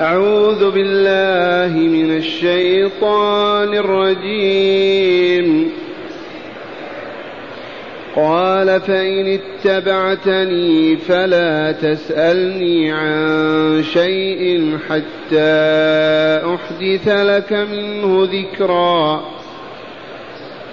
أعوذ 0.00 0.70
بالله 0.70 1.78
من 1.78 2.16
الشيطان 2.16 3.74
الرجيم. 3.74 5.70
قال 8.16 8.80
فإن 8.80 9.38
اتبعتني 9.38 10.96
فلا 10.96 11.72
تسألني 11.72 12.92
عن 12.92 13.84
شيء 13.92 14.78
حتى 14.88 15.60
أحدث 16.54 17.08
لك 17.08 17.52
منه 17.52 18.28
ذكرًا. 18.32 19.37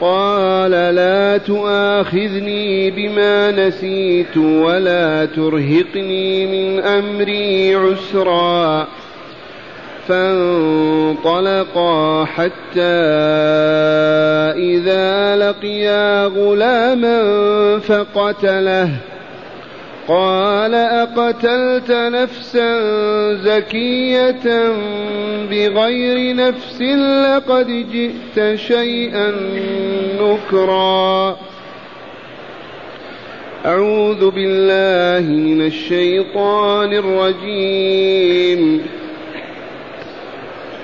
قال 0.00 0.70
لا 0.70 1.38
تؤاخذني 1.38 2.90
بما 2.90 3.50
نسيت 3.50 4.36
ولا 4.36 5.24
ترهقني 5.24 6.46
من 6.46 6.80
أمري 6.80 7.74
عسرا. 7.74 8.88
فانطلقا 10.08 12.24
حتى 12.24 12.80
إذا 14.56 15.36
لقيا 15.36 16.26
غلاما 16.26 17.22
فقتله. 17.78 18.90
قال 20.08 20.74
أقتلت 20.74 21.90
نفسا 21.90 22.80
زكية 23.34 24.72
بغير 25.50 26.36
نفس 26.36 26.82
لقد 26.82 27.66
جئت 27.92 28.54
شيئا 28.54 29.32
نكرا. 30.20 31.36
أعوذ 33.66 34.30
بالله 34.30 35.30
من 35.30 35.66
الشيطان 35.66 36.92
الرجيم. 36.92 38.82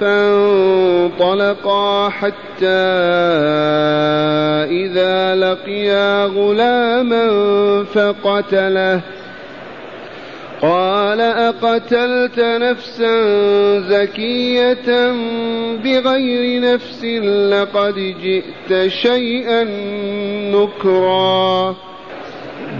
فانطلقا 0.00 1.88
حتى 2.08 2.66
إذا 4.70 5.34
لقيا 5.34 6.24
غلاما 6.24 7.28
فقتله. 7.84 9.00
قال 10.62 11.20
أقتلت 11.20 12.38
نفسا 12.40 13.14
زكية 13.78 15.12
بغير 15.84 16.60
نفس 16.74 17.04
لقد 17.50 18.14
جئت 18.22 18.88
شيئا 18.88 19.64
نكرا. 20.54 21.76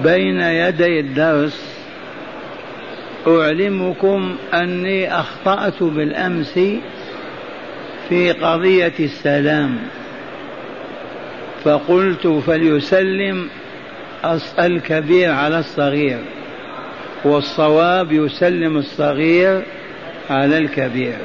بين 0.04 0.40
يدي 0.40 1.00
الدرس 1.00 1.74
أعلمكم 3.26 4.36
أني 4.54 5.20
أخطأت 5.20 5.82
بالأمس 5.82 6.60
في 8.08 8.32
قضية 8.32 8.92
السلام. 9.00 9.78
فقلت 11.64 12.26
فليسلم 12.26 13.48
الكبير 14.58 15.30
على 15.30 15.58
الصغير. 15.58 16.18
والصواب 17.24 18.12
يسلم 18.12 18.76
الصغير 18.76 19.62
على 20.30 20.58
الكبير. 20.58 21.18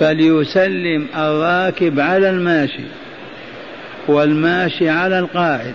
فليسلم 0.00 1.06
الراكب 1.16 2.00
على 2.00 2.30
الماشي 2.30 2.84
والماشي 4.08 4.88
على 4.88 5.18
القاعد 5.18 5.74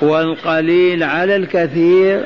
والقليل 0.00 1.02
على 1.02 1.36
الكثير 1.36 2.20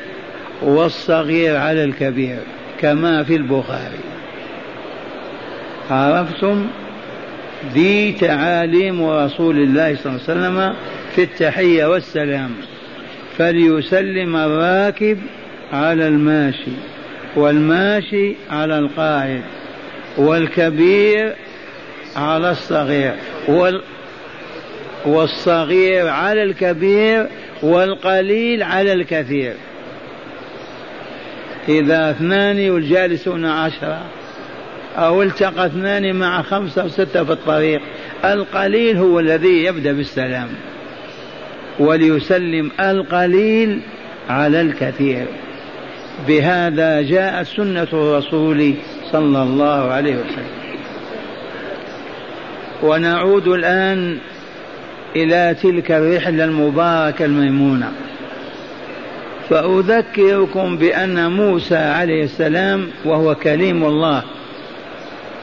والصغير 0.61 1.57
على 1.57 1.83
الكبير 1.83 2.39
كما 2.79 3.23
في 3.23 3.35
البخاري. 3.35 4.06
عرفتم 5.91 6.67
دي 7.73 8.11
تعاليم 8.11 9.05
رسول 9.05 9.57
الله 9.57 9.95
صلى 9.95 10.05
الله 10.05 10.23
عليه 10.29 10.39
وسلم 10.39 10.73
في 11.15 11.23
التحية 11.23 11.85
والسلام. 11.85 12.51
فليسلم 13.37 14.35
الراكب 14.35 15.17
على 15.73 16.07
الماشي 16.07 16.71
والماشي 17.35 18.35
على 18.49 18.79
القاعد 18.79 19.41
والكبير 20.17 21.35
على 22.15 22.51
الصغير 22.51 23.13
وال 23.47 23.81
والصغير 25.05 26.07
على 26.07 26.43
الكبير 26.43 27.27
والقليل 27.63 28.63
على 28.63 28.93
الكثير. 28.93 29.53
إذا 31.69 32.11
اثنان 32.11 32.69
والجالسون 32.69 33.45
عشرة. 33.45 34.01
أو 34.97 35.23
التقى 35.23 35.65
اثنان 35.65 36.15
مع 36.15 36.41
خمسة 36.41 36.81
أو 36.81 36.87
ستة 36.87 37.23
في 37.23 37.31
الطريق 37.31 37.81
القليل 38.25 38.97
هو 38.97 39.19
الذي 39.19 39.63
يبدأ 39.63 39.91
بالسلام. 39.91 40.47
وليسلم 41.79 42.71
القليل 42.79 43.81
على 44.29 44.61
الكثير. 44.61 45.25
بهذا 46.27 47.01
جاءت 47.01 47.47
سنة 47.47 47.87
الرسول 47.93 48.73
صلى 49.11 49.43
الله 49.43 49.91
عليه 49.91 50.15
وسلم. 50.15 50.57
ونعود 52.83 53.47
الآن 53.47 54.17
إلى 55.15 55.55
تلك 55.61 55.91
الرحلة 55.91 56.43
المباركة 56.43 57.25
الميمونة. 57.25 57.91
فأذكركم 59.49 60.77
بأن 60.77 61.31
موسى 61.31 61.75
عليه 61.75 62.23
السلام 62.23 62.87
وهو 63.05 63.35
كليم 63.35 63.85
الله 63.85 64.23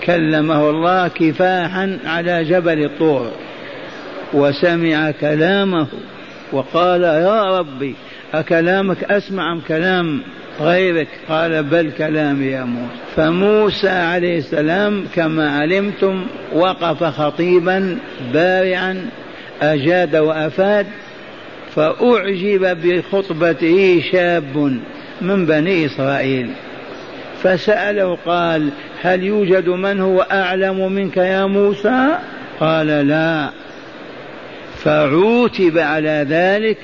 كلمه 0.06 0.70
الله 0.70 1.08
كفاحا 1.08 1.98
على 2.06 2.44
جبل 2.44 2.84
الطور. 2.84 3.30
وسمع 4.34 5.10
كلامه 5.10 5.86
وقال 6.52 7.02
يا 7.02 7.58
ربي 7.58 7.94
أكلامك 8.34 9.04
أسمع 9.04 9.52
أم 9.52 9.60
كلام 9.60 10.22
غيرك؟ 10.60 11.08
قال 11.28 11.62
بل 11.62 11.90
كلامي 11.98 12.46
يا 12.46 12.64
موسى. 12.64 12.94
فموسى 13.16 13.88
عليه 13.88 14.38
السلام 14.38 15.04
كما 15.14 15.50
علمتم 15.50 16.26
وقف 16.52 17.04
خطيبا 17.04 17.98
بارعا 18.32 19.06
أجاد 19.62 20.16
وأفاد 20.16 20.86
فأعجب 21.74 22.78
بخطبته 22.82 24.02
شاب 24.12 24.78
من 25.20 25.46
بني 25.46 25.86
إسرائيل. 25.86 26.50
فسأله 27.42 28.18
قال 28.26 28.68
هل 29.04 29.22
يوجد 29.22 29.68
من 29.68 30.00
هو 30.00 30.26
أعلم 30.32 30.92
منك 30.92 31.16
يا 31.16 31.46
موسى؟ 31.46 32.18
قال 32.60 32.86
لا. 32.86 33.50
فعوتب 34.76 35.78
على 35.78 36.26
ذلك 36.28 36.76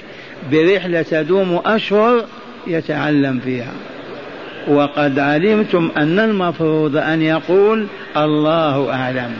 برحلة 0.52 1.02
تدوم 1.02 1.60
أشهر 1.66 2.24
يتعلم 2.66 3.40
فيها. 3.44 3.72
وقد 4.68 5.18
علمتم 5.18 5.90
أن 5.96 6.18
المفروض 6.18 6.96
أن 6.96 7.22
يقول 7.22 7.86
الله 8.16 8.92
أعلم. 8.92 9.32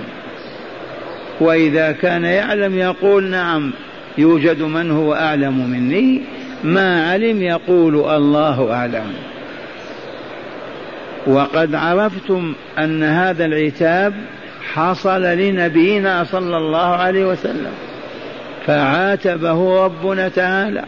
وإذا 1.41 1.93
كان 1.93 2.25
يعلم 2.25 2.79
يقول 2.79 3.25
نعم 3.25 3.73
يوجد 4.19 4.63
من 4.63 4.91
هو 4.91 5.15
أعلم 5.15 5.71
مني. 5.71 6.21
ما 6.65 7.11
علم 7.11 7.43
يقول 7.43 7.95
الله 7.95 8.73
أعلم. 8.73 9.30
وقد 11.27 11.75
عرفتم 11.75 12.55
أن 12.79 13.03
هذا 13.03 13.45
العتاب 13.45 14.15
حصل 14.73 15.23
لنبينا 15.23 16.25
صلى 16.25 16.57
الله 16.57 16.87
عليه 16.87 17.25
وسلم 17.25 17.73
فعاتبه 18.67 19.85
ربنا 19.85 20.29
تعالى 20.29 20.85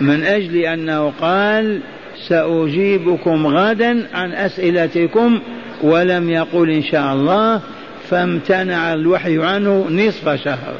من 0.00 0.24
أجل 0.24 0.56
أنه 0.56 1.12
قال 1.20 1.80
سأجيبكم 2.28 3.46
غدا 3.46 4.06
عن 4.14 4.32
أسئلتكم 4.32 5.40
ولم 5.82 6.30
يقل 6.30 6.70
إن 6.70 6.82
شاء 6.82 7.12
الله 7.12 7.60
فامتنع 8.10 8.94
الوحي 8.94 9.38
عنه 9.42 9.86
نصف 9.90 10.28
شهر. 10.44 10.74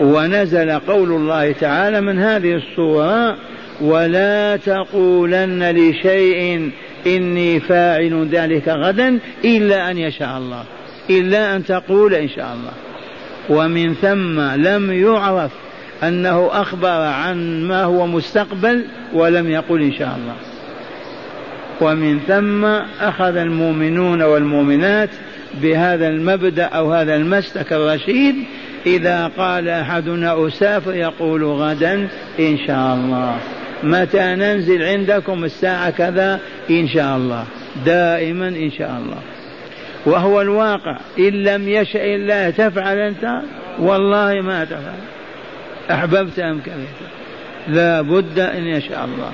ونزل 0.00 0.70
قول 0.70 1.12
الله 1.12 1.52
تعالى 1.52 2.00
من 2.00 2.18
هذه 2.18 2.54
الصورة 2.54 3.36
ولا 3.82 4.56
تقولن 4.56 5.70
لشيء 5.70 6.70
إني 7.06 7.60
فاعل 7.60 8.28
ذلك 8.32 8.68
غدا 8.68 9.18
إلا 9.44 9.90
أن 9.90 9.98
يشاء 9.98 10.38
الله 10.38 10.64
إلا 11.10 11.56
أن 11.56 11.64
تقول 11.64 12.14
إن 12.14 12.28
شاء 12.28 12.54
الله. 12.54 12.72
ومن 13.48 13.94
ثم 13.94 14.40
لم 14.40 14.92
يعرف 14.92 15.50
أنه 16.02 16.48
أخبر 16.52 17.00
عن 17.02 17.62
ما 17.62 17.84
هو 17.84 18.06
مستقبل 18.06 18.84
ولم 19.14 19.50
يقل 19.50 19.82
إن 19.82 19.92
شاء 19.92 20.18
الله. 20.18 20.34
ومن 21.80 22.18
ثم 22.18 22.64
أخذ 23.00 23.36
المؤمنون 23.36 24.22
والمؤمنات 24.22 25.10
بهذا 25.62 26.08
المبدأ 26.08 26.64
أو 26.64 26.92
هذا 26.92 27.16
المسلك 27.16 27.72
الرشيد 27.72 28.34
إذا 28.86 29.30
قال 29.38 29.68
أحدنا 29.68 30.46
أسافر 30.46 30.94
يقول 30.94 31.44
غدا 31.44 32.08
إن 32.38 32.58
شاء 32.66 32.94
الله. 32.94 33.36
متى 33.82 34.34
ننزل 34.34 34.82
عندكم 34.82 35.44
الساعة 35.44 35.90
كذا 35.90 36.40
إن 36.70 36.88
شاء 36.88 37.16
الله. 37.16 37.44
دائما 37.86 38.48
إن 38.48 38.70
شاء 38.70 38.90
الله. 38.90 39.18
وهو 40.06 40.40
الواقع. 40.40 40.98
إن 41.18 41.32
لم 41.32 41.68
يشأ 41.68 42.04
الله 42.04 42.50
تفعل 42.50 42.98
أنت 42.98 43.40
والله 43.78 44.40
ما 44.40 44.64
تفعل. 44.64 45.00
أحببت 45.90 46.38
أم 46.38 46.60
كرهت 46.60 47.10
لا 47.68 48.00
بد 48.00 48.38
أن 48.38 48.66
يشاء 48.66 49.04
الله. 49.04 49.32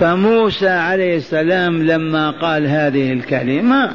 فموسى 0.00 0.68
عليه 0.68 1.16
السلام 1.16 1.82
لما 1.82 2.30
قال 2.30 2.66
هذه 2.66 3.12
الكلمة 3.12 3.92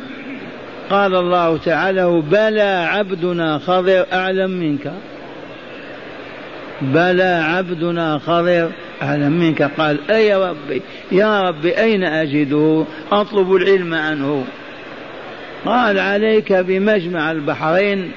قال 0.90 1.16
الله 1.16 1.58
تعالى 1.58 2.24
بلى 2.32 2.88
عبدنا 2.90 3.58
خضر 3.58 4.06
أعلم 4.14 4.52
منك. 4.52 4.92
بلى 6.82 7.44
عبدنا 7.44 8.18
خضر 8.18 8.72
أعلم 9.02 9.32
منك 9.32 9.62
قال 9.62 10.12
أي 10.12 10.36
ربي 10.36 10.82
يا 11.12 11.50
ربي 11.50 11.78
أين 11.78 12.04
أجده 12.04 12.86
أطلب 13.12 13.56
العلم 13.56 13.94
عنه. 13.94 14.46
قال 15.66 16.00
عليك 16.00 16.54
بمجمع 16.54 17.32
البحرين 17.32 18.12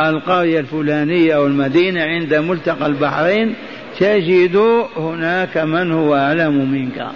القرية 0.00 0.60
الفلانية 0.60 1.36
أو 1.36 1.46
المدينة 1.46 2.02
عند 2.02 2.34
ملتقى 2.34 2.86
البحرين 2.86 3.54
تجد 3.98 4.84
هناك 4.96 5.58
من 5.58 5.92
هو 5.92 6.14
أعلم 6.14 6.72
منك. 6.72 7.06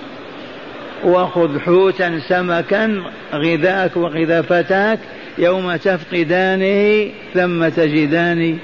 وخذ 1.04 1.60
حوتا 1.60 2.20
سمكا 2.28 3.02
غذاك 3.34 3.96
وغذا 3.96 4.42
فتاك 4.42 4.98
يوم 5.38 5.76
تفقدانه 5.76 7.10
ثم 7.34 7.68
تجدان 7.68 8.58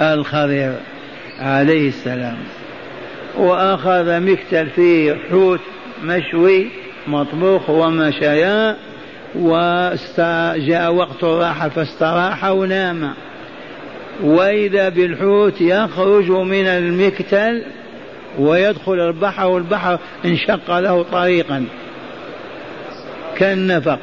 الخضر 0.00 0.74
عليه 1.42 1.88
السلام. 1.88 2.36
وأخذ 3.36 4.20
مكتل 4.20 4.66
فيه 4.66 5.16
حوت 5.30 5.60
مشوي 6.04 6.66
مطبوخ 7.06 7.70
ومشيا 7.70 8.76
وجاء 9.34 10.94
وقت 10.94 11.24
الراحة 11.24 11.68
فاستراح 11.68 12.44
ونام. 12.44 13.14
وإذا 14.22 14.88
بالحوت 14.88 15.60
يخرج 15.60 16.30
من 16.30 16.66
المكتل 16.66 17.62
ويدخل 18.38 19.00
البحر 19.00 19.46
والبحر 19.46 19.98
انشق 20.24 20.78
له 20.78 21.02
طريقا 21.02 21.64
كالنفق. 23.36 23.98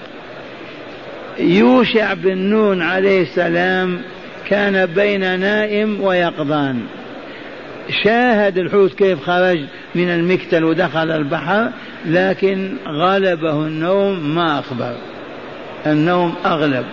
يوشع 1.39 2.13
بن 2.13 2.37
نون 2.37 2.81
عليه 2.81 3.21
السلام 3.21 4.01
كان 4.49 4.85
بين 4.85 5.39
نائم 5.39 6.01
ويقظان. 6.01 6.81
شاهد 8.03 8.57
الحوت 8.57 8.93
كيف 8.93 9.23
خرج 9.23 9.59
من 9.95 10.09
المكتل 10.09 10.63
ودخل 10.63 11.11
البحر 11.11 11.69
لكن 12.05 12.73
غلبه 12.87 13.67
النوم 13.67 14.35
ما 14.35 14.59
أخبر. 14.59 14.95
النوم 15.87 16.35
أغلب. 16.45 16.85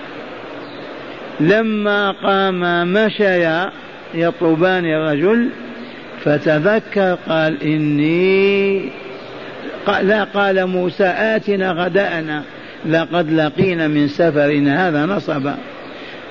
لما 1.41 2.11
قام 2.11 2.93
مشيا 2.93 3.71
يطلبان 4.15 4.85
الرجل 4.85 5.49
فتذكر 6.25 7.19
قال 7.29 7.63
إني 7.63 8.91
لا 10.03 10.25
قال 10.25 10.67
موسى 10.67 11.05
آتنا 11.05 11.73
غداءنا 11.73 12.43
لقد 12.87 13.31
لقينا 13.31 13.89
من 13.89 14.09
سفرنا 14.09 14.89
هذا 14.89 15.07
نصبا. 15.07 15.57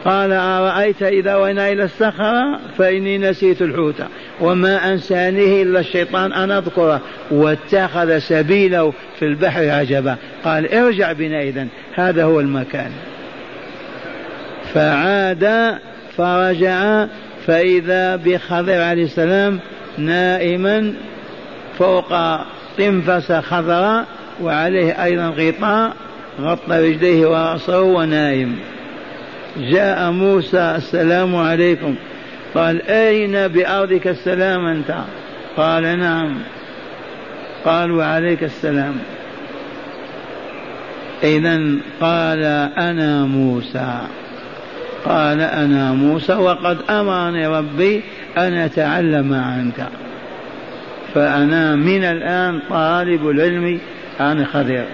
قال 0.06 0.32
أرأيت 0.32 1.04
إذا 1.04 1.36
وينا 1.36 1.72
إلى 1.72 1.84
الصخرة 1.84 2.60
فإني 2.78 3.18
نسيت 3.18 3.62
الحوت. 3.62 3.96
وما 4.42 4.94
أنسانيه 4.94 5.64
إلا 5.64 5.80
الشيطان 5.80 6.34
أن 6.34 6.52
أذكره. 6.52 7.02
واتخذ 7.32 8.18
سبيله 8.18 8.94
في 9.20 9.26
البحر 9.26 9.70
عجبا. 9.70 10.16
قال 10.44 10.74
ارجع 10.74 11.12
بنا 11.12 11.42
إذا 11.42 11.68
هذا 11.96 12.24
هو 12.24 12.40
المكان. 12.40 12.92
فعاد 14.74 15.76
فرجع 16.18 17.06
فإذا 17.48 18.16
بخضر 18.16 18.82
عليه 18.82 19.04
السلام 19.04 19.60
نائما 19.98 20.94
فوق 21.80 22.14
طنفسة 22.78 23.42
خضراء 23.42 24.06
وعليه 24.42 25.04
أيضا 25.04 25.30
غطاء 25.30 25.94
غطى 26.42 26.90
رجليه 26.90 27.28
ورأسه 27.28 27.82
ونائم. 27.82 28.56
جاء 29.58 30.12
موسى 30.12 30.76
السلام 30.76 31.36
عليكم. 31.36 31.96
قال 32.56 32.82
أين 32.82 33.48
بأرضك 33.48 34.08
السلام 34.08 34.66
أنت؟ 34.66 34.96
قال 35.58 36.00
نعم. 36.00 36.38
قال 37.66 37.92
وعليك 37.92 38.44
السلام. 38.44 38.96
إذا 41.24 41.62
قال 42.02 42.44
أنا 42.78 43.26
موسى. 43.26 44.02
قال 45.06 45.42
أنا 45.42 45.92
موسى 45.92 46.34
وقد 46.34 46.78
أمرني 46.90 47.48
ربي 47.48 48.02
أن 48.38 48.54
أتعلم 48.54 49.34
عنك. 49.34 49.88
فأنا 51.14 51.76
من 51.76 52.04
الآن 52.04 52.60
طالب 52.70 53.30
العلم 53.30 53.80
عن 54.20 54.46
خضر 54.46 54.86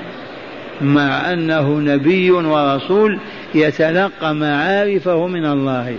مع 0.82 1.34
أنه 1.34 1.80
نبي 1.80 2.32
ورسول 2.32 3.20
يتلقى 3.56 4.36
معارفه 4.36 5.28
من 5.28 5.46
الله. 5.46 5.96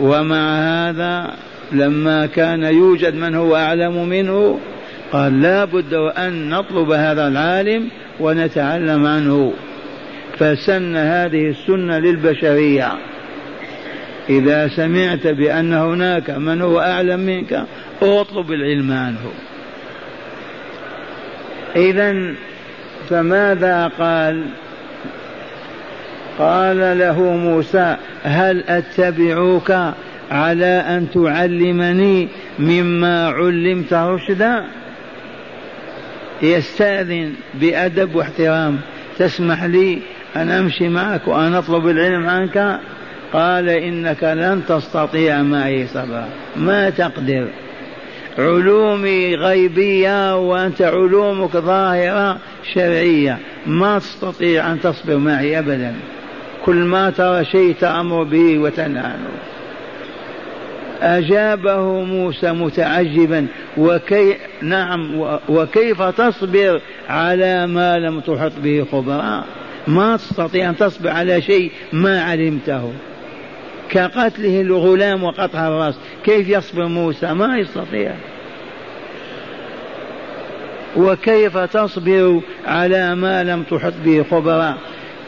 ومع 0.00 0.58
هذا 0.58 1.34
لما 1.72 2.26
كان 2.26 2.62
يوجد 2.62 3.14
من 3.14 3.34
هو 3.34 3.56
أعلم 3.56 4.08
منه 4.08 4.60
قال 5.12 5.42
لا 5.42 5.64
بد 5.64 5.94
أن 5.94 6.50
نطلب 6.50 6.90
هذا 6.90 7.28
العالم 7.28 7.88
ونتعلم 8.20 9.06
عنه. 9.06 9.52
فسن 10.38 10.96
هذه 10.96 11.48
السنة 11.48 11.98
للبشرية. 11.98 12.92
إذا 14.28 14.68
سمعت 14.68 15.26
بأن 15.26 15.72
هناك 15.72 16.30
من 16.30 16.62
هو 16.62 16.80
أعلم 16.80 17.20
منك 17.20 17.64
اطلب 18.02 18.52
العلم 18.52 18.92
عنه. 18.92 19.32
إذا 21.76 22.34
فماذا 23.08 23.90
قال؟ 23.98 24.44
قال 26.38 26.98
له 26.98 27.22
موسى 27.22 27.96
هل 28.22 28.64
أتبعوك 28.68 29.72
على 30.30 30.66
أن 30.66 31.06
تعلمني 31.14 32.28
مما 32.58 33.28
علمت 33.28 33.92
رشدا؟ 33.92 34.64
يستأذن 36.42 37.32
بأدب 37.54 38.14
واحترام 38.14 38.78
تسمح 39.18 39.64
لي 39.64 39.98
أن 40.36 40.50
أمشي 40.50 40.88
معك 40.88 41.28
وأن 41.28 41.54
أطلب 41.54 41.88
العلم 41.88 42.28
عنك؟ 42.28 42.80
قال 43.32 43.68
إنك 43.68 44.24
لن 44.24 44.62
تستطيع 44.68 45.42
معي 45.42 45.86
صبرا. 45.86 46.28
ما 46.56 46.90
تقدر. 46.90 47.48
علومي 48.38 49.34
غيبية 49.34 50.36
وأنت 50.36 50.82
علومك 50.82 51.56
ظاهرة 51.56 52.38
شرعية. 52.74 53.38
ما 53.66 53.98
تستطيع 53.98 54.72
أن 54.72 54.80
تصبر 54.80 55.16
معي 55.16 55.58
أبدا. 55.58 55.94
كل 56.64 56.76
ما 56.76 57.10
ترى 57.10 57.44
شيء 57.44 57.74
تأمر 57.80 58.22
به 58.22 58.58
وتنهى 58.58 59.02
عنه 59.02 59.28
أجابه 61.02 62.04
موسى 62.04 62.52
متعجبا 62.52 63.46
وكي 63.78 64.36
نعم 64.62 65.20
وكيف 65.48 66.02
تصبر 66.02 66.80
على 67.08 67.66
ما 67.66 67.98
لم 67.98 68.20
تحط 68.20 68.52
به 68.62 68.86
خبراء؟ 68.92 69.44
ما 69.86 70.16
تستطيع 70.16 70.70
أن 70.70 70.76
تصبر 70.76 71.08
على 71.08 71.42
شيء 71.42 71.72
ما 71.92 72.22
علمته. 72.22 72.92
كقتله 73.88 74.60
الغلام 74.60 75.24
وقطع 75.24 75.68
الرأس 75.68 75.94
كيف 76.24 76.48
يصبر 76.48 76.86
موسى؟ 76.86 77.34
ما 77.34 77.58
يستطيع. 77.58 78.14
وكيف 80.96 81.58
تصبر 81.58 82.40
على 82.66 83.14
ما 83.14 83.44
لم 83.44 83.62
تحط 83.62 83.94
به 84.04 84.24
خبراء؟ 84.30 84.76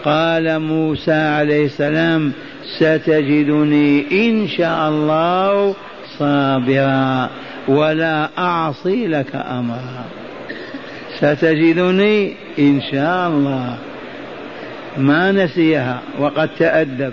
قال 0.04 0.58
موسى 0.58 1.12
عليه 1.12 1.64
السلام 1.64 2.32
ستجدني 2.76 4.06
إن 4.28 4.48
شاء 4.48 4.88
الله 4.88 5.74
صابرا 6.18 7.30
ولا 7.68 8.28
أعصي 8.38 9.06
لك 9.06 9.36
أمرا. 9.36 10.04
ستجدني 11.16 12.32
إن 12.58 12.80
شاء 12.92 13.28
الله. 13.28 13.76
ما 14.96 15.32
نسيها 15.32 16.00
وقد 16.18 16.48
تأدب. 16.58 17.12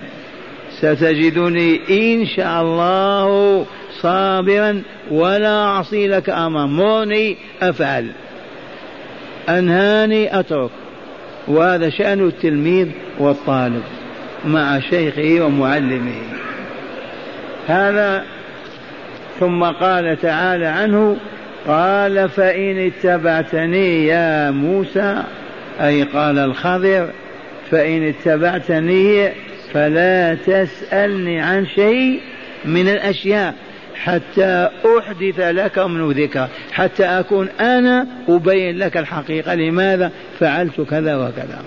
ستجدني 0.77 1.79
إن 1.89 2.25
شاء 2.25 2.61
الله 2.61 3.65
صابرا 4.01 4.81
ولا 5.11 5.63
أعصي 5.63 6.07
لك 6.07 6.29
أمرا. 6.29 6.65
مرني 6.65 7.37
أفعل. 7.61 8.11
أنهاني 9.49 10.39
أترك. 10.39 10.71
وهذا 11.47 11.89
شأن 11.89 12.27
التلميذ 12.27 12.87
والطالب 13.19 13.83
مع 14.45 14.79
شيخه 14.79 15.45
ومعلمه. 15.45 16.21
هذا 17.67 18.25
ثم 19.39 19.63
قال 19.63 20.21
تعالى 20.21 20.65
عنه 20.65 21.17
قال 21.67 22.29
فإن 22.29 22.77
اتبعتني 22.77 24.07
يا 24.07 24.51
موسى 24.51 25.23
أي 25.81 26.03
قال 26.03 26.39
الخضر 26.39 27.09
فإن 27.71 28.07
اتبعتني 28.07 29.29
فلا 29.73 30.35
تسألني 30.45 31.39
عن 31.41 31.65
شيء 31.65 32.19
من 32.65 32.89
الأشياء. 32.89 33.55
حتى 34.03 34.69
أحدث 34.99 35.39
لك 35.39 35.79
من 35.79 36.11
ذكر 36.11 36.47
حتى 36.71 37.03
أكون 37.03 37.49
أنا 37.49 38.07
أبين 38.29 38.77
لك 38.77 38.97
الحقيقة 38.97 39.55
لماذا 39.55 40.11
فعلت 40.39 40.81
كذا 40.81 41.15
وكذا. 41.15 41.63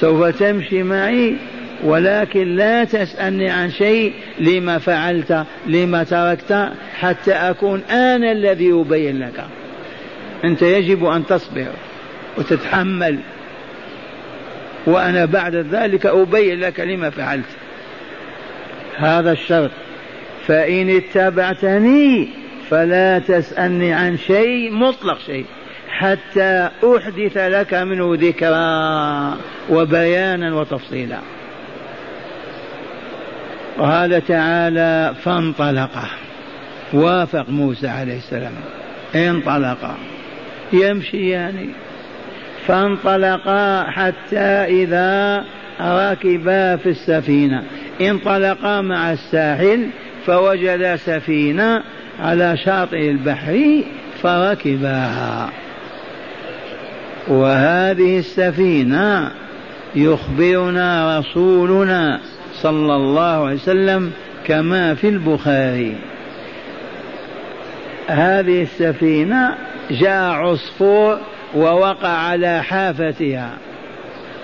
سوف 0.00 0.38
تمشي 0.38 0.82
معي 0.82 1.36
ولكن 1.84 2.56
لا 2.56 2.84
تسألني 2.84 3.50
عن 3.50 3.70
شيء 3.70 4.12
لما 4.38 4.78
فعلت 4.78 5.44
لما 5.66 6.04
تركت 6.04 6.68
حتى 7.00 7.32
أكون 7.32 7.80
أنا 7.80 8.32
الذي 8.32 8.72
أبين 8.72 9.18
لك. 9.18 9.44
أنت 10.44 10.62
يجب 10.62 11.04
أن 11.04 11.26
تصبر 11.26 11.68
وتتحمل. 12.38 13.18
وأنا 14.86 15.24
بعد 15.24 15.54
ذلك 15.54 16.06
أبين 16.06 16.60
لك 16.60 16.80
لما 16.80 17.10
فعلت. 17.10 17.44
هذا 18.96 19.32
الشرط. 19.32 19.70
فإن 20.46 20.96
اتبعتني 20.96 22.28
فلا 22.70 23.18
تسألني 23.18 23.92
عن 23.92 24.18
شيء 24.18 24.72
مطلق 24.72 25.18
شيء 25.26 25.44
حتى 25.88 26.68
أحدث 26.96 27.36
لك 27.36 27.74
منه 27.74 28.16
ذكرا 28.20 29.36
وبيانا 29.70 30.54
وتفصيلا. 30.54 31.18
قال 33.78 34.26
تعالى 34.26 35.14
فانطلقا 35.24 36.08
وافق 36.92 37.48
موسى 37.48 37.88
عليه 37.88 38.16
السلام. 38.16 38.52
انطلقا 39.14 39.94
يمشيان 40.72 41.54
يعني. 41.54 41.68
فانطلقا 42.66 43.82
حتى 43.82 44.38
إذا 44.82 45.44
ركبا 45.80 46.76
في 46.76 46.88
السفينة. 46.88 47.64
انطلقا 48.00 48.80
مع 48.80 49.12
الساحل 49.12 49.88
فوجدا 50.26 50.96
سفينة 50.96 51.82
على 52.20 52.56
شاطئ 52.56 53.10
البحر 53.10 53.82
فركباها 54.22 55.50
وهذه 57.28 58.18
السفينة 58.18 59.30
يخبرنا 59.94 61.18
رسولنا 61.18 62.20
صلى 62.54 62.96
الله 62.96 63.46
عليه 63.46 63.54
وسلم 63.54 64.12
كما 64.46 64.94
في 64.94 65.08
البخاري. 65.08 65.96
هذه 68.06 68.62
السفينة 68.62 69.54
جاء 69.90 70.30
عصفور 70.30 71.18
ووقع 71.54 72.08
على 72.08 72.62
حافتها 72.62 73.50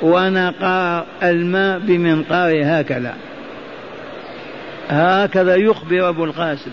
ونقى 0.02 1.04
الماء 1.22 1.78
بمنقار 1.78 2.60
هكذا. 2.64 3.14
هكذا 4.90 5.54
يخبر 5.56 6.08
أبو 6.08 6.24
القاسم. 6.24 6.70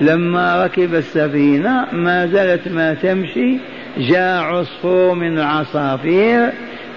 لما 0.00 0.64
ركب 0.64 0.94
السفينة 0.94 1.86
ما 1.92 2.26
زالت 2.26 2.68
ما 2.68 2.94
تمشي 2.94 3.58
جاء 3.98 4.42
عصفور 4.42 5.14
من 5.14 5.38
العصافير 5.38 6.52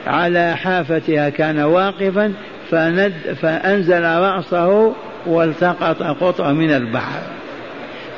على 0.07 0.55
حافتها 0.55 1.29
كان 1.29 1.59
واقفا 1.59 2.33
فند 2.71 3.13
فأنزل 3.41 4.03
رأسه 4.03 4.95
والتقط 5.25 6.03
قطعة 6.03 6.51
من 6.51 6.69
البحر. 6.69 7.21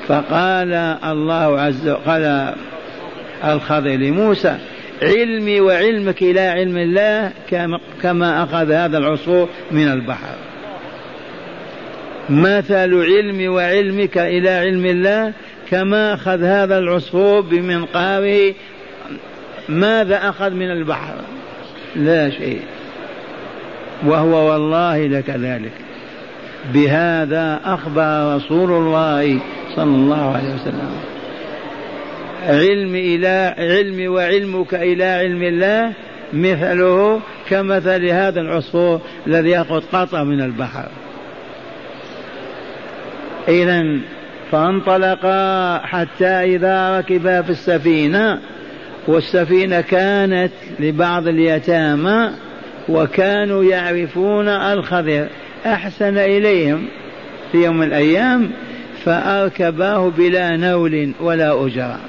فقال 0.08 0.74
الله 1.04 1.60
عز 1.62 1.88
وجل 1.88 1.98
قال 2.06 2.54
الخضر 3.44 3.90
لموسى 3.90 4.58
علمي 5.02 5.62
وعلمك 5.62 6.22
إلى 6.22 6.42
علم 6.42 6.78
الله 6.78 7.32
كما 8.02 8.44
أخذ 8.44 8.72
هذا 8.72 8.98
العصفور 8.98 9.50
من 9.72 9.88
البحر. 9.88 10.36
مثل 12.30 13.04
علمي 13.04 13.48
وعلمك 13.48 14.18
إلى 14.18 14.50
علم 14.50 14.86
الله 14.86 15.34
كما 15.70 16.14
أخذ 16.14 16.44
هذا 16.44 16.78
العصفور 16.78 17.42
بمنقاره 17.42 18.54
ماذا 19.70 20.30
أخذ 20.30 20.50
من 20.50 20.72
البحر؟ 20.72 21.16
لا 21.96 22.30
شيء. 22.30 22.62
وهو 24.06 24.52
والله 24.52 25.08
لكذلك 25.08 25.72
بهذا 26.74 27.62
أخبر 27.66 28.36
رسول 28.36 28.72
الله 28.72 29.40
صلى 29.76 29.84
الله 29.84 30.36
عليه 30.36 30.54
وسلم. 30.54 30.92
علم 32.48 32.96
إلى 32.96 33.56
علمي 33.58 34.08
وعلمك 34.08 34.74
إلى 34.74 35.06
علم 35.06 35.44
الله 35.44 35.94
مثله 36.34 37.20
كمثل 37.50 38.06
هذا 38.06 38.42
العصفور 38.42 39.02
الذي 39.28 39.50
يأخذ 39.50 39.82
قطع 39.94 40.24
من 40.24 40.42
البحر. 40.42 40.90
إذا 43.48 44.00
فانطلقا 44.52 45.78
حتى 45.78 46.26
إذا 46.28 46.98
ركبا 46.98 47.42
في 47.42 47.50
السفينة 47.50 48.40
والسفينة 49.08 49.82
كانت 49.82 50.52
لبعض 50.80 51.28
اليتامى 51.28 52.30
وكانوا 52.90 53.64
يعرفون 53.64 54.48
الخضر. 54.48 55.28
أحسن 55.66 56.18
إليهم 56.18 56.88
في 57.52 57.64
يوم 57.66 57.78
من 57.78 57.88
الأيام 57.88 58.52
فأركباه 59.04 60.10
بلا 60.10 60.58
نول 60.58 61.12
ولا 61.20 61.66
أجرة. 61.66 62.00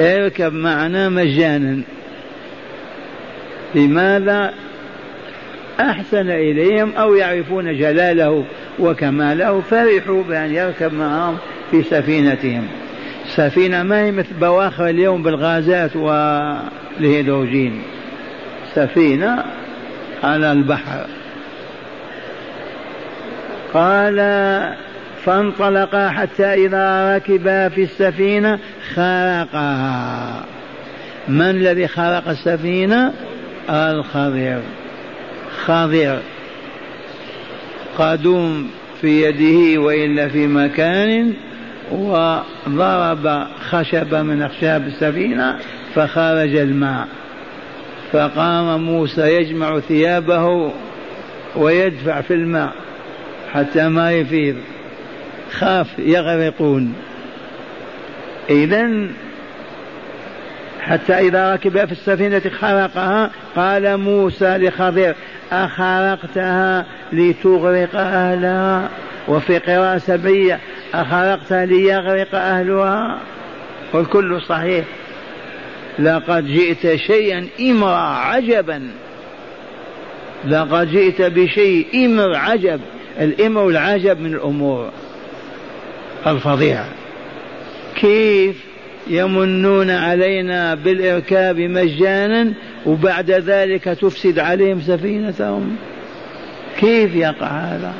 اركب 0.00 0.52
معنا 0.52 1.08
مجانا. 1.08 1.82
لماذا؟ 3.74 4.52
أحسن 5.80 6.30
إليهم 6.30 6.92
أو 6.92 7.14
يعرفون 7.14 7.78
جلاله. 7.78 8.44
وكماله 8.78 9.60
فرحوا 9.60 10.22
بأن 10.22 10.54
يركب 10.54 10.94
معهم 10.94 11.36
في 11.70 11.82
سفينتهم. 11.82 12.66
سفينة 13.26 13.82
ما 13.82 14.04
هي 14.04 14.12
مثل 14.12 14.34
بواخر 14.40 14.86
اليوم 14.86 15.22
بالغازات 15.22 15.96
والهيدروجين. 15.96 17.82
سفينة 18.74 19.44
على 20.24 20.52
البحر. 20.52 21.06
قال 23.74 24.16
فانطلقا 25.24 26.08
حتى 26.08 26.66
إذا 26.66 27.16
ركبا 27.16 27.68
في 27.68 27.82
السفينة 27.82 28.58
خرقها. 28.94 30.44
من 31.28 31.50
الذي 31.50 31.88
خرق 31.88 32.28
السفينة؟ 32.28 33.12
الخضر 33.70 34.60
خضر 35.64 36.18
قدوم 37.98 38.70
في 39.00 39.22
يده 39.22 39.80
وإلا 39.80 40.28
في 40.28 40.46
مكان 40.46 41.32
وضرب 41.92 43.46
خشبة 43.70 44.22
من 44.22 44.42
أخشاب 44.42 44.86
السفينة 44.86 45.58
فخرج 45.94 46.56
الماء. 46.56 47.08
فقام 48.12 48.82
موسى 48.82 49.36
يجمع 49.36 49.80
ثيابه 49.80 50.72
ويدفع 51.56 52.20
في 52.20 52.34
الماء 52.34 52.72
حتى 53.52 53.88
ما 53.88 54.12
يفيض. 54.12 54.56
خاف 55.52 55.98
يغرقون. 55.98 56.94
إذا 58.50 59.08
حتى 60.80 61.12
إذا 61.12 61.54
ركب 61.54 61.84
في 61.84 61.92
السفينة 61.92 62.42
خرقها 62.60 63.30
قال 63.56 63.96
موسى 63.96 64.58
لخضر 64.58 65.14
أخرقتها 65.52 66.86
لتغرق 67.12 67.96
أهلها 67.96 68.88
وفي 69.28 69.58
قراءة 69.58 69.98
سبعية 69.98 70.60
أخرقتها 70.94 71.66
ليغرق 71.66 72.34
أهلها. 72.34 73.18
والكل 73.92 74.40
صحيح. 74.42 74.84
لقد 75.98 76.46
جئت 76.46 76.94
شيئا 76.96 77.46
إمرا 77.60 77.96
عجبا. 77.96 78.90
لقد 80.48 80.90
جئت 80.90 81.22
بشيء 81.22 82.06
إمر 82.06 82.34
عجب. 82.34 82.80
الإمر 83.20 83.60
والعجب 83.60 84.20
من 84.20 84.34
الأمور 84.34 84.90
الفظيعة. 86.26 86.88
كيف 87.96 88.56
يمنون 89.06 89.90
علينا 89.90 90.74
بالإركاب 90.74 91.60
مجانا 91.60 92.52
وبعد 92.86 93.30
ذلك 93.30 93.84
تفسد 93.84 94.38
عليهم 94.38 94.80
سفينتهم. 94.80 95.76
كيف 96.78 97.14
يقع 97.14 97.46
هذا؟ 97.46 97.92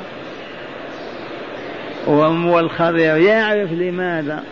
والخضر 2.07 2.99
يعرف 2.99 3.73
لماذا. 3.73 4.43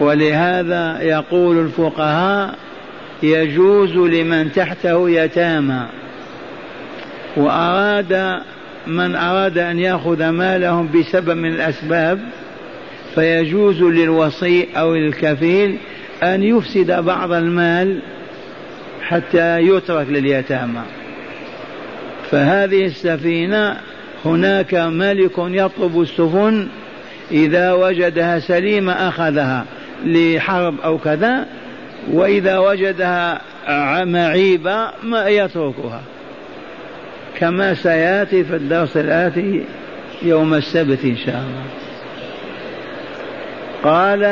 ولهذا 0.00 1.02
يقول 1.02 1.58
الفقهاء 1.58 2.54
يجوز 3.22 3.96
لمن 3.96 4.52
تحته 4.52 5.10
يتامى. 5.10 5.86
وأراد 7.36 8.42
من 8.86 9.14
أراد 9.14 9.58
أن 9.58 9.78
يأخذ 9.78 10.28
مالهم 10.28 10.88
بسبب 10.94 11.30
من 11.30 11.52
الأسباب 11.52 12.20
فيجوز 13.14 13.82
للوصي 13.82 14.68
أو 14.76 14.94
للكفيل 14.94 15.78
أن 16.22 16.42
يفسد 16.42 16.92
بعض 17.04 17.32
المال 17.32 18.02
حتى 19.02 19.58
يترك 19.58 20.06
لليتامى. 20.08 20.82
فهذه 22.30 22.86
السفينة 22.86 23.76
هناك 24.24 24.74
ملك 24.74 25.32
يطلب 25.38 26.00
السفن 26.00 26.68
إذا 27.30 27.72
وجدها 27.72 28.38
سليمة 28.38 28.92
أخذها 28.92 29.64
لحرب 30.04 30.80
أو 30.80 30.98
كذا 30.98 31.46
وإذا 32.12 32.58
وجدها 32.58 33.40
معيبة 34.04 34.90
ما 35.02 35.28
يتركها. 35.28 36.00
كما 37.38 37.74
سيأتي 37.74 38.44
في 38.44 38.56
الدرس 38.56 38.96
الآتي 38.96 39.64
يوم 40.22 40.54
السبت 40.54 41.04
إن 41.04 41.16
شاء 41.16 41.44
الله. 41.44 41.64
قال 43.82 44.22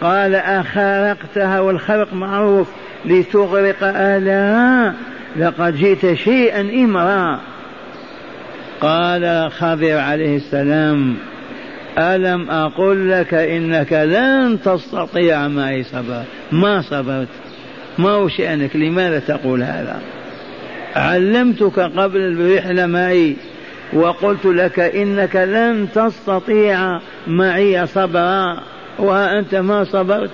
قال 0.00 0.34
أخرقتها 0.34 1.60
والخرق 1.60 2.12
معروف 2.12 2.68
لتغرق 3.04 3.76
أهلها 3.82 4.94
لقد 5.36 5.76
جئت 5.76 6.14
شيئا 6.14 6.60
إمرا. 6.60 7.40
قال 8.80 9.50
خضر 9.52 9.98
عليه 9.98 10.36
السلام 10.36 11.16
ألم 11.98 12.50
أقل 12.50 13.10
لك 13.10 13.34
إنك 13.34 13.92
لن 13.92 14.58
تستطيع 14.64 15.48
معي 15.48 15.82
صبر؟ 15.82 16.22
ما 16.52 16.80
صبرت؟ 16.82 17.28
ما 17.98 18.10
هو 18.10 18.28
شأنك؟ 18.28 18.76
لماذا 18.76 19.18
تقول 19.18 19.62
هذا؟ 19.62 20.00
علمتك 20.96 21.78
قبل 21.78 22.20
الرحلة 22.20 22.86
معي 22.86 23.36
وقلت 23.92 24.44
لك 24.44 24.78
إنك 24.80 25.36
لن 25.36 25.86
تستطيع 25.94 27.00
معي 27.26 27.86
صبرا. 27.86 28.56
وأنت 28.98 29.54
ما 29.54 29.84
صبرت. 29.84 30.30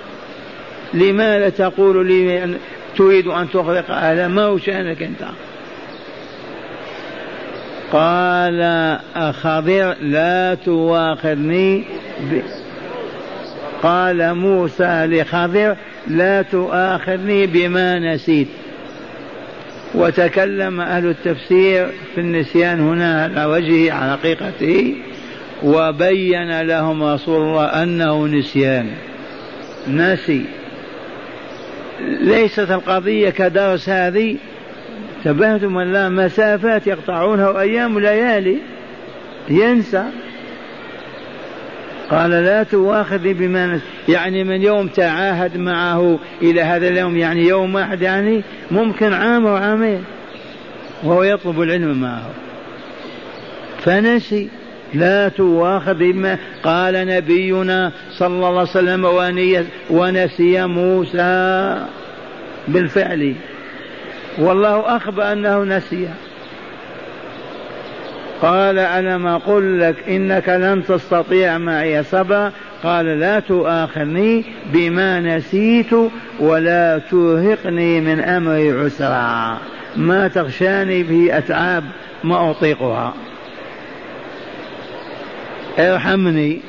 لماذا 0.95 1.49
تقول 1.49 2.07
لي 2.07 2.45
أن 2.45 2.55
تريد 2.97 3.27
أن 3.27 3.51
تغرق 3.51 3.91
أهلا 3.91 4.29
ما 4.29 4.43
هو 4.43 4.59
شأنك 4.59 5.03
أنت؟ 5.03 5.25
قال 7.93 8.61
أخضر 9.17 9.97
لا 10.01 10.55
تواخذني 10.55 11.85
ب... 12.21 12.41
قال 13.83 14.35
موسى 14.35 15.07
لخضر 15.07 15.77
لا 16.07 16.43
تؤاخذني 16.43 17.47
بما 17.47 17.99
نسيت. 17.99 18.49
وتكلم 19.95 20.81
أهل 20.81 21.07
التفسير 21.07 21.89
في 22.15 22.21
النسيان 22.21 22.81
هنا 22.81 23.23
على 23.25 23.45
وجهه 23.45 23.93
على 23.93 24.19
حقيقته. 24.19 24.95
وبين 25.65 26.61
لهم 26.61 27.03
رسول 27.03 27.43
الله 27.43 27.65
أنه 27.65 28.27
نسيان. 28.27 28.91
نسي. 29.89 30.45
ليست 32.01 32.71
القضية 32.71 33.31
كدرس 33.31 33.89
هذه. 33.89 34.37
تبهتم 35.25 35.79
الله 35.79 36.09
مسافات 36.09 36.87
يقطعونها 36.87 37.49
وأيام 37.49 37.97
وليالي 37.97 38.59
ينسى. 39.49 40.05
قال 42.11 42.31
لا 42.31 42.63
تواخذ 42.63 43.35
بما 43.35 43.81
يعني 44.09 44.45
من 44.45 44.63
يوم 44.63 44.89
تعاهد 44.89 45.57
معه 45.57 46.19
إلى 46.43 46.61
هذا 46.63 46.89
اليوم 46.89 47.17
يعني 47.17 47.49
يوم 47.49 47.75
واحد 47.75 48.03
يعني 48.03 48.43
ممكن 48.71 49.13
عام 49.13 49.45
وعامين 49.45 50.05
وهو 51.03 51.23
يطلب 51.23 51.63
العلم 51.63 52.01
معه. 52.01 52.31
فنسي. 53.79 54.49
لا 54.95 55.29
تواخذ 55.29 55.95
بما 55.95 56.39
قال 56.63 57.07
نبينا 57.07 57.93
صلى 58.19 58.27
الله 58.27 58.49
عليه 58.49 58.61
وسلم 58.61 59.05
ونسي 59.91 60.67
موسى 60.67 61.77
بالفعل. 62.69 63.35
والله 64.39 64.97
أخبر 64.97 65.33
أنه 65.33 65.65
نسي. 65.65 66.09
قال 68.43 68.79
ألم 68.79 69.27
أقل 69.27 69.81
لك 69.81 70.09
إنك 70.09 70.49
لن 70.49 70.85
تستطيع 70.89 71.59
معي 71.59 72.03
صبرا 72.03 72.53
قال 72.83 73.07
لا 73.07 73.41
تؤاخذني 73.41 74.45
بما 74.73 75.21
نسيت 75.21 75.91
ولا 76.41 77.01
ترهقني 77.11 78.01
من 78.01 78.21
أمري 78.21 78.73
عسرا. 78.73 79.59
ما 79.97 80.29
تغشاني 80.29 81.03
به 81.03 81.39
أتعاب 81.39 81.85
ما 82.25 82.51
أطيقها. 82.51 83.15
ارحمني 85.79 86.61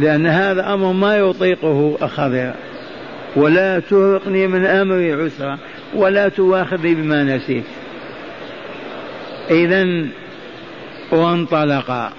لأن 0.00 0.26
هذا 0.26 0.74
أمر 0.74 0.92
ما 0.92 1.16
يطيقه 1.16 1.98
أخذ 2.02 2.50
ولا 3.36 3.78
ترهقني 3.78 4.46
من 4.46 4.66
أمري 4.66 5.12
عسرا 5.12 5.58
ولا 5.94 6.28
تواخذني 6.28 6.94
بما 6.94 7.24
نسيت. 7.24 7.64
إذا 9.50 10.06
وانطلقا. 11.12 12.12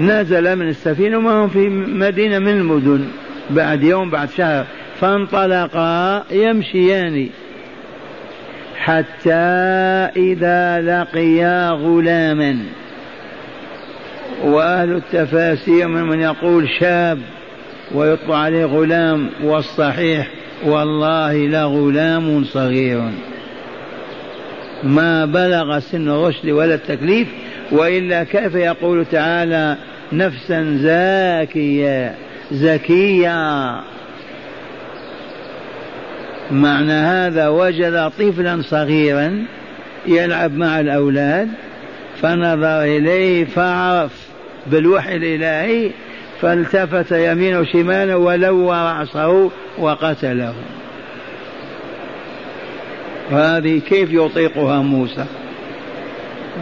نزل 0.00 0.56
من 0.56 0.68
السفينة 0.68 1.18
وهم 1.18 1.48
في 1.48 1.68
مدينة 1.68 2.38
من 2.38 2.48
المدن. 2.48 3.04
بعد 3.50 3.82
يوم 3.82 4.10
بعد 4.10 4.30
شهر. 4.30 4.64
فانطلقا 5.00 6.24
يمشيان. 6.30 7.28
حتى 8.76 9.34
إذا 10.16 10.80
لقيا 10.80 11.70
غلاما. 11.70 12.58
وأهل 14.44 14.96
التفاسير 14.96 15.88
من, 15.88 16.02
من 16.02 16.20
يقول 16.20 16.68
شاب 16.80 17.18
ويطلع 17.94 18.36
عليه 18.36 18.64
غلام 18.64 19.30
والصحيح 19.42 20.30
والله 20.64 21.46
لغلام 21.46 22.44
صغير. 22.44 23.02
ما 24.82 25.24
بلغ 25.24 25.78
سن 25.78 26.08
الرشد 26.08 26.48
ولا 26.48 26.74
التكليف 26.74 27.28
وإلا 27.72 28.24
كيف 28.24 28.54
يقول 28.54 29.06
تعالى 29.06 29.76
نفسا 30.12 30.78
زاكية 30.82 32.14
زكية. 32.52 33.80
معنى 36.50 36.92
هذا 36.92 37.48
وجد 37.48 38.10
طفلا 38.18 38.62
صغيرا 38.62 39.44
يلعب 40.06 40.52
مع 40.52 40.80
الأولاد 40.80 41.48
فنظر 42.22 42.82
إليه 42.82 43.44
فعرف 43.44 44.23
بالوحي 44.66 45.16
الإلهي 45.16 45.90
فالتفت 46.40 47.12
يمينه 47.12 47.60
وشماله 47.60 48.16
ولوى 48.16 48.76
رأسه 48.76 49.50
وقتله. 49.78 50.54
هذه 53.30 53.78
كيف 53.78 54.12
يطيقها 54.12 54.82
موسى؟ 54.82 55.24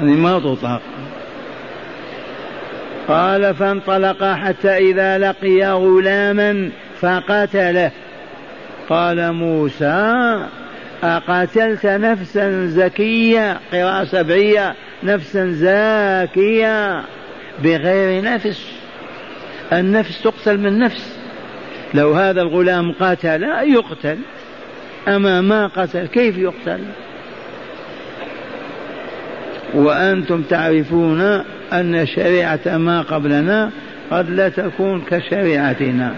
هذه 0.01 0.17
ما 0.17 0.39
تطاق. 0.39 0.83
قال 3.09 3.55
فانطلقا 3.55 4.35
حتى 4.35 4.77
إذا 4.77 5.19
لقيا 5.19 5.73
غلاما 5.73 6.71
فقتله. 7.01 7.91
قال 8.89 9.33
موسى 9.33 10.39
أقتلت 11.05 11.87
نفسا 11.87 12.67
زكية 12.67 13.61
قراءة 13.73 14.05
سبعية 14.05 14.75
نفسا 15.03 15.51
زاكية. 15.51 17.03
بغير 17.59 18.25
نفس. 18.25 18.73
النفس 19.73 20.23
تقتل 20.23 20.59
من 20.59 20.79
نفس. 20.79 21.19
لو 21.95 22.13
هذا 22.13 22.43
الغلام 22.43 22.93
قتل 23.01 23.43
يقتل؟ 23.65 24.19
أما 25.09 25.41
ما 25.41 25.67
قتل 25.67 26.07
كيف 26.07 26.39
يقتل؟ 26.39 26.81
وأنتم 29.75 30.43
تعرفون 30.43 31.21
أن 31.73 32.07
شريعة 32.07 32.61
ما 32.67 33.03
قبلنا 33.03 33.71
قد 34.11 34.31
لا 34.31 34.49
تكون 34.49 35.01
كشريعتنا. 35.11 36.15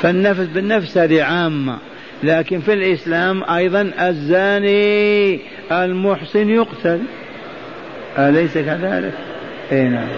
فالنفس 0.00 0.46
بالنفس 0.54 0.98
هذه 0.98 1.22
عامة. 1.22 1.78
لكن 2.22 2.60
في 2.60 2.72
الإسلام 2.72 3.44
أيضا 3.44 3.90
الزاني 4.00 5.40
المحسن 5.72 6.50
يقتل. 6.50 7.00
أليس 8.18 8.54
كذلك؟ 8.54 9.14
أي 9.72 9.82
نعم. 9.82 10.08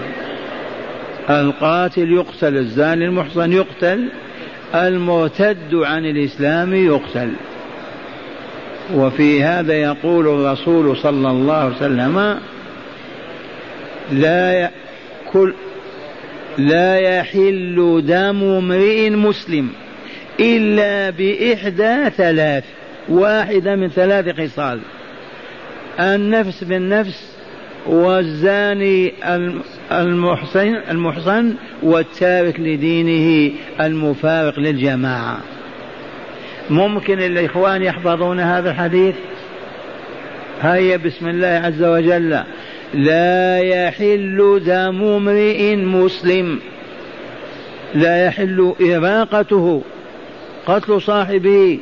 القاتل 1.31 2.13
يقتل 2.13 2.57
الزاني 2.57 3.05
المحصن 3.05 3.53
يقتل 3.53 4.09
المرتد 4.75 5.75
عن 5.75 6.05
الإسلام 6.07 6.75
يقتل. 6.75 7.31
وفي 8.95 9.43
هذا 9.43 9.75
يقول 9.75 10.29
الرسول 10.29 10.97
صلى 10.97 11.31
الله 11.31 11.55
عليه 11.55 11.77
وسلم 11.77 12.39
لا 14.13 14.71
كل 15.33 15.55
لا 16.59 16.99
يحل 16.99 18.03
دم 18.07 18.43
امرئ 18.45 19.11
مسلم 19.11 19.69
إلا 20.41 21.11
بإحدى 21.11 22.11
ثلاث 22.11 22.65
واحدة 23.09 23.77
من 23.77 23.89
ثلاث 23.89 24.41
خصال 24.41 24.81
النفس 26.01 26.65
بالنفس 26.65 27.38
والزاني 27.87 29.13
المحسن 29.93 30.75
المحسن 30.91 31.55
والتارك 31.83 32.61
لدينه 32.61 33.53
المفارق 33.81 34.59
للجماعة. 34.59 35.39
ممكن 36.71 37.23
الإخوان 37.23 37.83
يحفظون 37.83 38.41
هذا 38.41 38.71
الحديث؟ 38.71 39.15
هيا 40.61 40.97
بسم 40.97 41.29
الله 41.29 41.47
عز 41.47 41.85
وجل. 41.85 42.41
لا 42.95 43.59
يحل 43.59 44.63
دم 44.67 45.05
امرئ 45.05 45.77
مسلم. 45.77 46.59
لا 47.95 48.27
يحل 48.27 48.75
إراقته 48.81 49.83
قتل 50.67 51.03
صاحبه. 51.03 51.79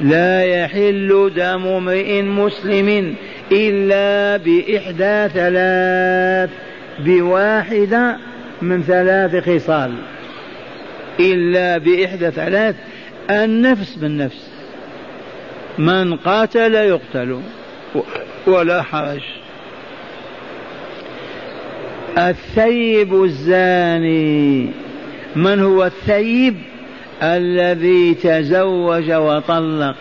لا 0.00 0.44
يحل 0.44 1.32
دم 1.36 1.66
امرئ 1.66 2.22
مسلم. 2.22 3.14
إلا 3.52 4.36
بإحدى 4.36 5.28
ثلاث 5.34 6.50
بواحدة 6.98 8.16
من 8.62 8.82
ثلاث 8.82 9.48
خصال. 9.48 9.94
إلا 11.20 11.78
بإحدى 11.78 12.30
ثلاث 12.30 12.76
النفس 13.30 13.94
بالنفس. 13.94 14.50
من 15.78 16.16
قاتل 16.16 16.74
يقتل 16.74 17.40
ولا 18.46 18.82
حرج. 18.82 19.22
الثيب 22.18 23.24
الزاني 23.24 24.70
من 25.36 25.60
هو 25.60 25.84
الثيب؟ 25.84 26.56
الذي 27.22 28.14
تزوج 28.14 29.12
وطلق 29.12 29.96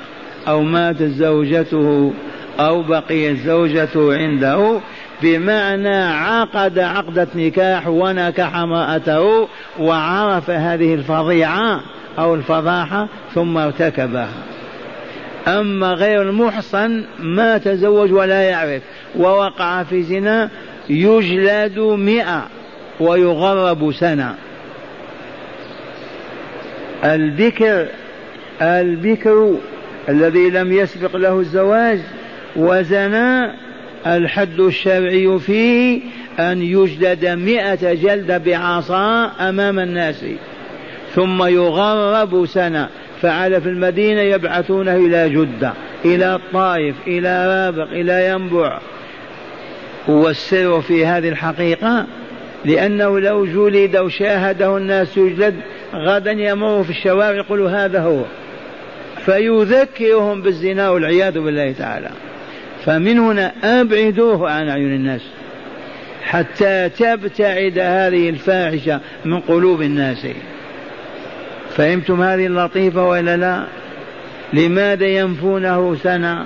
أو 0.47 0.61
ماتت 0.61 1.03
زوجته 1.03 2.13
أو 2.59 2.81
بقيت 2.81 3.37
زوجته 3.37 4.13
عنده 4.13 4.79
بمعنى 5.21 5.95
عقد 6.03 6.79
عقدة 6.79 7.27
نكاح 7.35 7.87
ونكح 7.87 8.55
امرأته 8.55 9.47
وعرف 9.79 10.49
هذه 10.49 10.93
الفظيعة 10.93 11.81
أو 12.19 12.35
الفضاحة 12.35 13.07
ثم 13.33 13.57
ارتكبها. 13.57 14.29
أما 15.47 15.93
غير 15.93 16.21
المحصن 16.21 17.03
ما 17.19 17.57
تزوج 17.57 18.11
ولا 18.11 18.41
يعرف 18.41 18.81
ووقع 19.15 19.83
في 19.83 20.03
زنا 20.03 20.49
يجلد 20.89 21.79
مئة 21.79 22.47
ويغرب 22.99 23.91
سنة. 23.91 24.35
البكر 27.03 27.87
البكر 28.61 29.55
الذي 30.09 30.49
لم 30.49 30.73
يسبق 30.73 31.15
له 31.15 31.39
الزواج 31.39 31.99
وزنى 32.55 33.51
الحد 34.07 34.59
الشرعي 34.59 35.39
فيه 35.39 36.01
أن 36.39 36.61
يجلد 36.61 37.25
مئة 37.25 37.93
جلدة 37.93 38.37
بعصا 38.37 39.31
أمام 39.49 39.79
الناس 39.79 40.25
ثم 41.15 41.43
يغرب 41.43 42.45
سنة 42.45 42.89
فعل 43.21 43.61
في 43.61 43.69
المدينة 43.69 44.21
يبعثونه 44.21 44.95
إلى 44.95 45.29
جدة 45.29 45.73
إلى 46.05 46.35
الطائف 46.35 46.95
إلى 47.07 47.47
رابق 47.47 47.91
إلى 47.91 48.29
ينبع 48.29 48.79
والسر 50.07 50.81
في 50.81 51.05
هذه 51.05 51.29
الحقيقة 51.29 52.05
لأنه 52.65 53.19
لو 53.19 53.45
جلد 53.45 53.97
وشاهده 53.97 54.77
الناس 54.77 55.17
يجلد 55.17 55.55
غدا 55.95 56.31
يمر 56.31 56.83
في 56.83 56.89
الشوارع 56.89 57.37
يقول 57.37 57.61
هذا 57.61 58.01
هو. 58.01 58.21
فيذكرهم 59.25 60.41
بالزنا 60.41 60.89
والعياذ 60.89 61.39
بالله 61.39 61.71
تعالى. 61.71 62.09
فمن 62.85 63.19
هنا 63.19 63.51
أبعدوه 63.63 64.51
عن 64.51 64.69
أعين 64.69 64.95
الناس 64.95 65.21
حتى 66.23 66.89
تبتعد 66.89 67.79
هذه 67.79 68.29
الفاحشة 68.29 68.99
من 69.25 69.39
قلوب 69.39 69.81
الناس. 69.81 70.27
فهمتم 71.69 72.21
هذه 72.21 72.45
اللطيفة 72.45 73.09
وإلا 73.09 73.37
لا؟ 73.37 73.65
لماذا 74.53 75.05
ينفونه 75.05 75.95
سنة؟ 75.95 76.45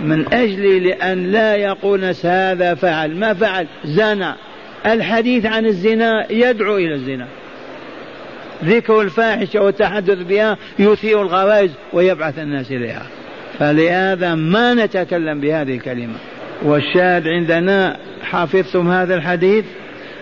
من 0.00 0.34
أجل 0.34 0.84
لأن 0.84 1.32
لا 1.32 1.56
يقول 1.56 2.14
هذا 2.24 2.74
فعل. 2.74 3.16
ما 3.16 3.34
فعل؟ 3.34 3.66
زنى. 3.84 4.32
الحديث 4.86 5.46
عن 5.46 5.66
الزنا 5.66 6.32
يدعو 6.32 6.76
إلى 6.76 6.94
الزنا. 6.94 7.26
ذكر 8.64 9.00
الفاحشة 9.00 9.62
والتحدث 9.62 10.18
بها 10.18 10.56
يثير 10.78 11.22
الغرائز 11.22 11.70
ويبعث 11.92 12.38
الناس 12.38 12.70
إليها. 12.70 13.06
فلهذا 13.58 14.34
ما 14.34 14.74
نتكلم 14.74 15.40
بهذه 15.40 15.74
الكلمة. 15.74 16.14
والشاهد 16.62 17.28
عندنا 17.28 17.96
حفظتم 18.22 18.90
هذا 18.90 19.14
الحديث؟ 19.14 19.64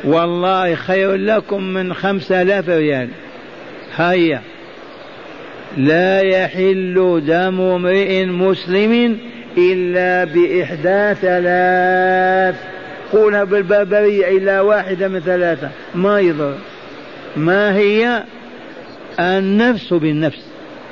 والله 0.04 0.74
خير 0.74 1.14
لكم 1.14 1.62
من 1.62 1.94
خمسة 1.94 2.42
آلاف 2.42 2.68
ريال. 2.68 3.08
هيا. 3.96 4.40
لا 5.76 6.20
يحل 6.20 7.22
دم 7.26 7.60
امرئ 7.60 8.24
مسلم 8.24 9.18
إلا 9.58 10.24
بإحدى 10.24 11.14
ثلاث 11.20 12.54
قولها 13.12 13.44
بالبربرية 13.44 14.38
إلا 14.38 14.60
واحدة 14.60 15.08
من 15.08 15.20
ثلاثة. 15.20 15.70
ما 15.94 16.20
يضر. 16.20 16.54
ما 17.36 17.76
هي؟ 17.76 18.22
النفس 19.20 19.92
بالنفس. 19.92 20.46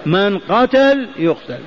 من 0.07 0.39
قتل 0.39 1.09
يقتل. 1.19 1.59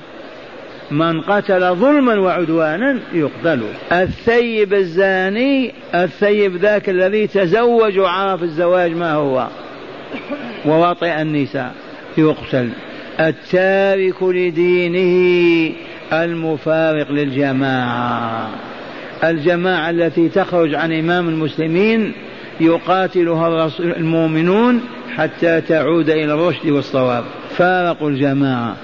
من 0.91 1.21
قتل 1.21 1.75
ظلما 1.75 2.19
وعدوانا 2.19 2.99
يقتل 3.13 3.61
الثيب 3.91 4.73
الزاني 4.73 5.71
الثيب 5.95 6.55
ذاك 6.55 6.89
الذي 6.89 7.27
تزوج 7.27 7.99
وعرف 7.99 8.43
الزواج 8.43 8.91
ما 8.91 9.13
هو؟ 9.13 9.47
ووطئ 10.65 11.21
النساء 11.21 11.73
يقتل. 12.17 12.69
التارك 13.19 14.23
لدينه 14.23 15.75
المفارق 16.13 17.11
للجماعة. 17.11 18.49
الجماعة 19.23 19.89
التي 19.89 20.29
تخرج 20.29 20.75
عن 20.75 20.93
إمام 20.93 21.29
المسلمين 21.29 22.13
يقاتلها 22.59 23.71
المؤمنون 23.79 24.81
حتى 25.15 25.61
تعود 25.61 26.09
إلى 26.09 26.33
الرشد 26.33 26.69
والصواب. 26.69 27.23
فارقوا 27.57 28.09
الجماعة. 28.09 28.75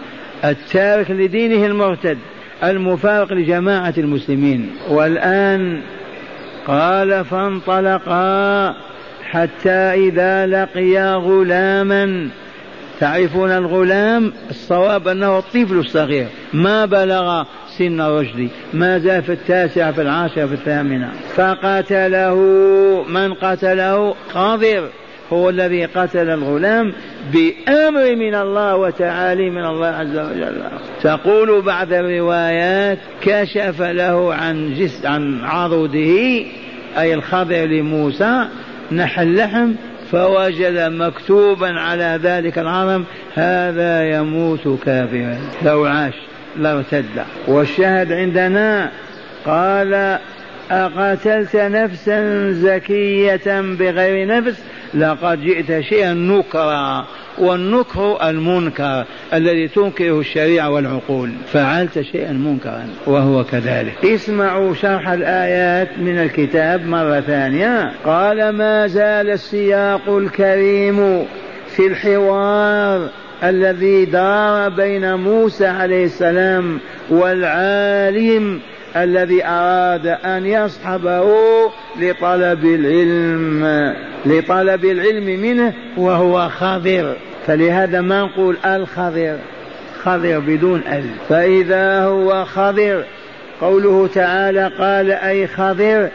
التارك 0.45 1.11
لدينه 1.11 1.65
المرتد 1.65 2.17
المفارق 2.63 3.33
لجماعة 3.33 3.93
المسلمين. 3.97 4.69
والآن 4.89 5.81
قال 6.67 7.25
فانطلقا 7.25 8.75
حتى 9.23 9.69
إذا 9.69 10.45
لقيا 10.45 11.15
غلاما. 11.15 12.29
تعرفون 12.99 13.51
الغلام؟ 13.51 14.33
الصواب 14.49 15.07
أنه 15.07 15.37
الطفل 15.39 15.77
الصغير. 15.77 16.27
ما 16.53 16.85
بلغ 16.85 17.43
سن 17.77 18.01
الرشد 18.01 18.49
ما 18.73 18.99
زال 18.99 19.23
في 19.23 19.31
التاسعة 19.31 19.91
في 19.91 20.01
العاشرة 20.01 20.45
في 20.45 20.53
الثامنة. 20.53 21.11
فقتله 21.35 22.35
من 23.09 23.33
قتله 23.33 24.15
خضر 24.29 24.89
هو 25.33 25.49
الذي 25.49 25.85
قتل 25.85 26.29
الغلام 26.29 26.93
بأمر 27.33 28.15
من 28.15 28.35
الله 28.35 28.75
وتعالي 28.75 29.49
من 29.49 29.65
الله 29.65 29.87
عز 29.87 30.17
وجل. 30.17 30.61
تقول 31.03 31.61
بعض 31.61 31.93
الروايات 31.93 32.97
كشف 33.21 33.81
له 33.81 34.33
عن 34.33 34.73
جس 34.73 35.05
عن 35.05 35.43
عضده 35.43 36.45
أي 36.97 37.13
الخضر 37.13 37.65
لموسى 37.65 38.47
نحل 38.91 39.35
لحم 39.35 39.73
فوجد 40.11 40.77
مكتوبا 40.77 41.67
على 41.67 42.19
ذلك 42.23 42.59
العظم 42.59 43.03
هذا 43.35 44.09
يموت 44.09 44.79
كافرا. 44.85 45.37
لو 45.65 45.85
عاش 45.85 46.13
لارتد 46.57 47.05
والشاهد 47.47 48.11
عندنا 48.11 48.91
قال 49.45 50.19
أقتلت 50.71 51.55
نفسا 51.55 52.51
زكية 52.51 53.61
بغير 53.61 54.27
نفس؟ 54.27 54.63
لقد 54.93 55.41
جئت 55.41 55.79
شيئا 55.79 56.13
نكرا 56.13 57.05
والنكر 57.37 58.29
المنكر 58.29 59.05
الذي 59.33 59.67
تنكره 59.67 60.19
الشريعة 60.19 60.69
والعقول. 60.69 61.31
فعلت 61.53 62.01
شيئا 62.01 62.31
منكرا 62.31 62.87
وهو 63.05 63.43
كذلك. 63.43 64.05
اسمعوا 64.05 64.73
شرح 64.73 65.09
الآيات 65.09 65.89
من 65.97 66.17
الكتاب 66.17 66.85
مرة 66.85 67.19
ثانية. 67.19 67.91
قال 68.05 68.49
ما 68.49 68.87
زال 68.87 69.29
السياق 69.29 70.09
الكريم 70.09 71.25
في 71.67 71.87
الحوار 71.87 73.09
الذي 73.43 74.05
دار 74.05 74.69
بين 74.69 75.13
موسى 75.13 75.67
عليه 75.67 76.05
السلام 76.05 76.79
والعالم 77.09 78.59
الذي 79.03 79.45
أراد 79.45 80.07
أن 80.07 80.45
يصحبه 80.45 81.27
لطلب 81.99 82.65
العلم 82.65 83.93
لطلب 84.25 84.85
العلم 84.85 85.41
منه 85.41 85.73
وهو 85.97 86.49
خضر. 86.49 87.15
فلهذا 87.47 88.01
ما 88.01 88.21
نقول 88.21 88.57
الخضر؟ 88.65 89.37
خضر 90.03 90.39
بدون 90.39 90.81
ال 90.87 91.03
فإذا 91.29 92.03
هو 92.03 92.45
خضر 92.45 93.03
قوله 93.61 94.07
تعالى 94.07 94.71
قال 94.79 95.11
أي 95.11 95.47
خضر 95.47 96.09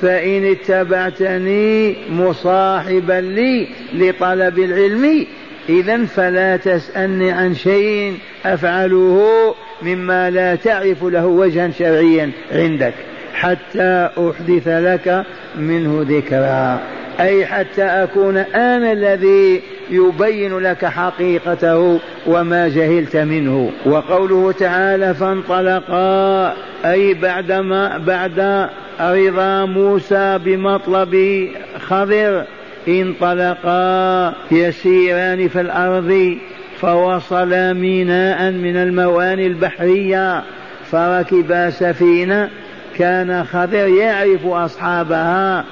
فإن 0.00 0.44
اتبعتني 0.44 1.96
مصاحبا 2.10 3.20
لي 3.20 3.68
لطلب 3.94 4.58
العلم 4.58 5.26
إذا 5.68 6.04
فلا 6.04 6.56
تسألني 6.56 7.30
عن 7.30 7.54
شيء 7.54 8.18
أفعله 8.44 9.54
مما 9.82 10.30
لا 10.30 10.54
تعرف 10.54 11.04
له 11.04 11.26
وجها 11.26 11.70
شرعيا 11.70 12.30
عندك 12.52 12.94
حتى 13.34 14.08
أحدث 14.18 14.68
لك 14.68 15.24
منه 15.58 16.04
ذكرى 16.08 16.80
أي 17.20 17.46
حتى 17.46 17.82
أكون 17.82 18.36
أنا 18.36 18.92
الذي 18.92 19.62
يبين 19.90 20.58
لك 20.58 20.84
حقيقته 20.84 22.00
وما 22.26 22.68
جهلت 22.68 23.16
منه. 23.16 23.70
وقوله 23.86 24.52
تعالى 24.52 25.14
فانطلقا. 25.14 26.52
أي 26.84 27.14
بعدما 27.14 27.98
بعد 27.98 28.68
رضا 29.00 29.64
موسى 29.64 30.38
بمطلب 30.44 31.48
خضر 31.78 32.44
انطلقا 32.88 34.34
يسيران 34.50 35.48
في 35.48 35.60
الأرض 35.60 36.36
فوصلا 36.80 37.72
ميناء 37.72 38.50
من 38.50 38.76
المواني 38.76 39.46
البحرية 39.46 40.42
فركبا 40.90 41.70
سفينة 41.70 42.50
كان 42.98 43.44
خضر 43.44 43.88
يعرف 43.88 44.46
أصحابها 44.46 45.64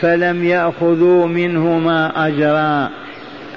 فلم 0.00 0.44
يأخذوا 0.44 1.26
منهما 1.26 2.26
أجرا 2.28 2.90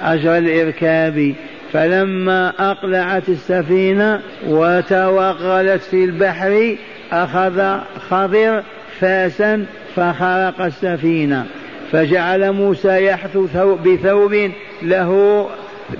أجر 0.02 0.38
الإركاب. 0.38 1.34
فلما 1.72 2.52
أقلعت 2.58 3.28
السفينة 3.28 4.20
وتوغلت 4.48 5.82
في 5.82 6.04
البحر 6.04 6.76
أخذ 7.12 7.78
خضر 8.10 8.62
فاسا 9.00 9.64
فخرق 9.96 10.60
السفينة. 10.60 11.46
فجعل 11.92 12.52
موسى 12.52 13.06
يحثو 13.06 13.46
بثوب 13.74 14.50
له 14.82 15.46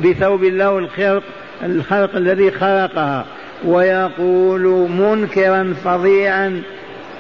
بثوب 0.03 0.45
له 0.45 0.79
الخرق 0.79 1.23
الخرق 1.63 2.17
الذي 2.17 2.51
خرقها 2.51 3.25
ويقول 3.65 4.89
منكرا 4.91 5.75
فظيعا. 5.85 6.63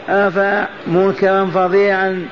أفا 0.09 0.69
منكرا 0.87 1.45
فظيعا؟ 1.45 2.27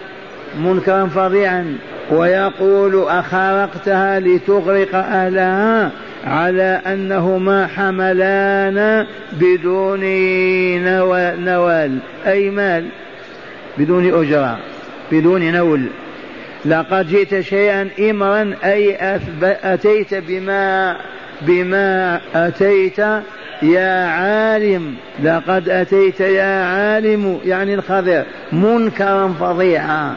منكرا 0.60 1.06
فظيعا. 1.06 1.76
ويقول 2.10 3.04
أخرقتها 3.08 4.20
لتغرق 4.20 4.94
أهلها 4.94 5.90
على 6.24 6.80
أنهما 6.86 7.66
حملان 7.66 9.06
بدون 9.32 10.00
نوال. 11.44 11.98
أي 12.26 12.50
مال؟ 12.50 12.84
بدون 13.78 14.22
أجرة. 14.22 14.58
بدون 15.12 15.52
نول. 15.52 15.86
لقد 16.64 17.08
جئت 17.08 17.40
شيئا 17.40 17.88
إمرا 18.10 18.54
أي 18.64 18.96
أتيت 19.42 20.14
بما 20.14 20.96
بما 21.42 22.20
أتيت 22.34 22.98
يا 23.62 24.06
عالم. 24.06 24.94
لقد 25.22 25.68
أتيت 25.68 26.20
يا 26.20 26.64
عالم 26.64 27.38
يعني 27.44 27.74
الخضر 27.74 28.22
منكرا 28.52 29.34
فظيعا. 29.40 30.14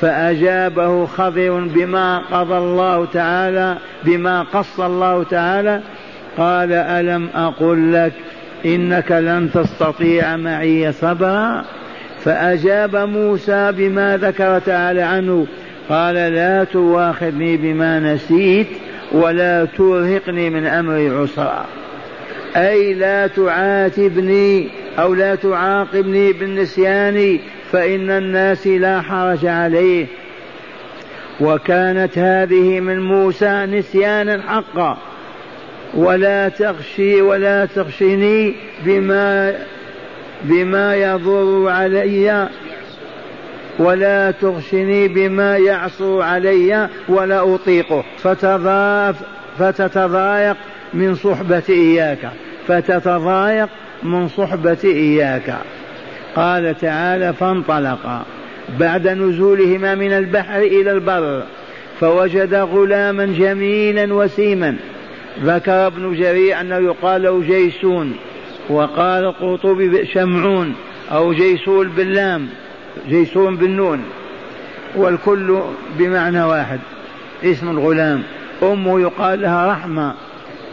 فأجابه 0.00 1.06
خضر 1.06 1.60
بما 1.60 2.18
قضى 2.18 2.58
الله 2.58 3.04
تعالى 3.04 3.76
بما 4.04 4.42
قص 4.42 4.80
الله 4.80 5.22
تعالى. 5.22 5.80
قال 6.38 6.72
ألم 6.72 7.28
أقل 7.34 7.92
لك 7.92 8.12
إنك 8.64 9.12
لن 9.12 9.50
تستطيع 9.54 10.36
معي 10.36 10.92
صبرا؟ 10.92 11.64
فأجاب 12.24 12.96
موسى 12.96 13.72
بما 13.72 14.16
ذكر 14.16 14.58
تعالى 14.58 15.02
عنه 15.02 15.46
قال 15.88 16.14
لا 16.14 16.64
تواخذني 16.64 17.56
بما 17.56 18.00
نسيت 18.00 18.66
ولا 19.12 19.64
ترهقني 19.64 20.50
من 20.50 20.66
أمري 20.66 21.08
عسرا. 21.08 21.66
أي 22.56 22.94
لا 22.94 23.26
تعاتبني 23.26 24.68
أو 24.98 25.14
لا 25.14 25.34
تعاقبني 25.34 26.32
بالنسيان 26.32 27.38
فإن 27.72 28.10
الناس 28.10 28.66
لا 28.66 29.00
حرج 29.00 29.46
عليه. 29.46 30.06
وكانت 31.40 32.18
هذه 32.18 32.80
من 32.80 33.00
موسى 33.00 33.66
نسيانا 33.66 34.42
حقا. 34.42 34.98
ولا 35.94 36.48
تغشي 36.48 37.20
ولا 37.22 37.64
تغشني 37.64 38.54
بما 38.84 39.54
بما 40.42 40.96
يضر 40.96 41.68
علي 41.68 42.48
ولا 43.78 44.30
تغشني 44.30 45.08
بما 45.08 45.56
يعصو 45.56 46.20
علي 46.20 46.88
ولا 47.08 47.54
أطيقه. 47.54 48.04
فتضاف 48.18 49.16
فتتضايق 49.58 50.56
من 50.94 51.14
صحبة 51.14 51.62
إياك. 51.68 52.30
فتتضايق 52.68 53.68
من 54.02 54.28
صحبة 54.28 54.78
إياك. 54.84 55.56
قال 56.36 56.78
تعالى 56.80 57.32
فانطلقا 57.32 58.22
بعد 58.80 59.08
نزولهما 59.08 59.94
من 59.94 60.12
البحر 60.12 60.58
إلى 60.58 60.92
البر 60.92 61.42
فوجد 62.00 62.54
غلاما 62.54 63.26
جميلا 63.26 64.14
وسيما. 64.14 64.76
ذكر 65.42 65.86
ابن 65.86 66.14
جرير 66.14 66.60
أنه 66.60 66.76
يقال 66.76 67.22
له 67.22 67.40
جيسون 67.40 68.16
وقال 68.68 69.32
قرطبي 69.32 70.06
شمعون 70.06 70.74
أو 71.12 71.32
جيسول 71.32 71.88
باللام. 71.88 72.48
جيسون 73.08 73.56
بالنون 73.56 74.02
والكل 74.96 75.60
بمعنى 75.98 76.42
واحد 76.42 76.80
اسم 77.44 77.68
الغلام. 77.68 78.22
أمه 78.62 79.00
يقال 79.00 79.42
لها 79.42 79.72
رحمة 79.72 80.14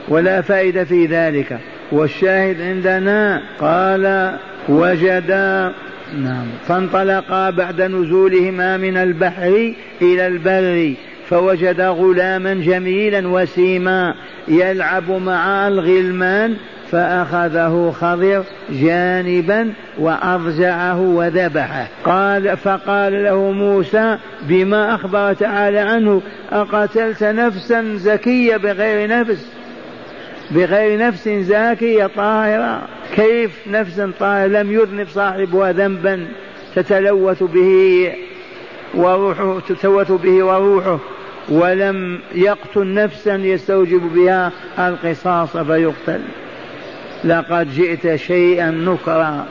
ولا 0.07 0.41
فائدة 0.41 0.83
في 0.83 1.05
ذلك. 1.05 1.59
والشاهد 1.91 2.61
عندنا 2.61 3.41
قال 3.59 4.35
وجدا 4.69 5.73
نعم 6.17 6.47
فانطلقا 6.67 7.49
بعد 7.49 7.81
نزولهما 7.81 8.77
من 8.77 8.97
البحر 8.97 9.73
إلى 10.01 10.27
البر 10.27 10.93
فوجد 11.29 11.81
غلاما 11.81 12.53
جميلا 12.53 13.27
وسيما 13.27 14.15
يلعب 14.47 15.11
مع 15.11 15.67
الغلمان 15.67 16.55
فأخذه 16.93 17.93
خضر 18.01 18.43
جانبا 18.69 19.73
وأضجعه 19.99 21.01
وذبحه. 21.01 21.87
قال 22.03 22.57
فقال 22.57 23.23
له 23.23 23.51
موسى 23.51 24.17
بما 24.41 24.95
أخبر 24.95 25.33
تعالى 25.33 25.79
عنه 25.79 26.21
أقتلت 26.51 27.23
نفسا 27.23 27.95
زكية 27.95 28.57
بغير 28.57 29.09
نفس 29.09 29.47
بغير 30.51 30.99
نفس 30.99 31.29
زاكية 31.29 32.05
طاهرة؟ 32.05 32.81
كيف 33.15 33.67
نفس 33.67 34.01
طاهرة؟ 34.19 34.47
لم 34.47 34.71
يذنب 34.71 35.07
صاحبها 35.07 35.71
ذنبا 35.71 36.27
تتلوث 36.75 37.43
به 37.43 38.11
وروحه 38.95 39.59
تتلوث 39.59 40.11
به 40.11 40.43
وروحه 40.43 40.99
ولم 41.49 42.19
يقتل 42.35 42.93
نفسا 42.93 43.35
يستوجب 43.35 44.13
بها 44.13 44.51
القصاص 44.79 45.57
فيقتل. 45.57 46.21
لقد 47.25 47.73
جئت 47.73 48.15
شيئا 48.15 48.71
نكرا. 48.71 49.45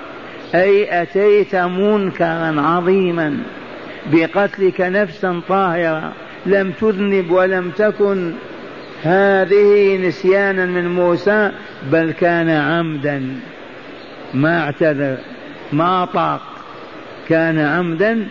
أي 0.55 1.03
أتيت 1.03 1.57
منكرا 1.57 2.61
عظيما. 2.61 3.39
بقتلك 4.13 4.81
نفسا 4.81 5.41
طاهرة 5.49 6.13
لم 6.47 6.73
تذنب 6.81 7.31
ولم 7.31 7.71
تكن. 7.71 8.33
هذه 9.03 9.97
نسيانا 9.97 10.67
من 10.67 10.89
موسى 10.89 11.51
بل 11.93 12.11
كان 12.11 12.51
عمدا. 12.51 13.23
ما 14.35 14.61
اعتذر 14.61 15.17
ما 15.73 16.05
طاق. 16.05 16.41
كان 17.29 17.59
عمدا 17.59 18.29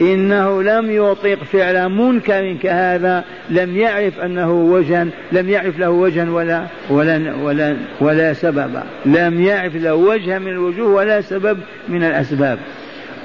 إنه 0.00 0.62
لم 0.62 0.90
يطيق 0.90 1.44
فعل 1.44 1.88
منكر 1.88 2.56
كهذا 2.62 3.24
لم 3.50 3.76
يعرف 3.76 4.20
أنه 4.20 4.52
وجها 4.52 5.06
لم 5.32 5.48
يعرف 5.48 5.78
له 5.78 5.90
وجها 5.90 6.30
ولا 6.30 6.66
ولا 6.90 7.34
ولا 7.42 7.76
ولا 8.00 8.32
سببا 8.32 8.82
لم 9.06 9.42
يعرف 9.42 9.76
له 9.76 9.94
وجها 9.94 10.38
من 10.38 10.48
الوجوه 10.48 10.94
ولا 10.94 11.20
سبب 11.20 11.58
من 11.88 12.04
الأسباب. 12.04 12.58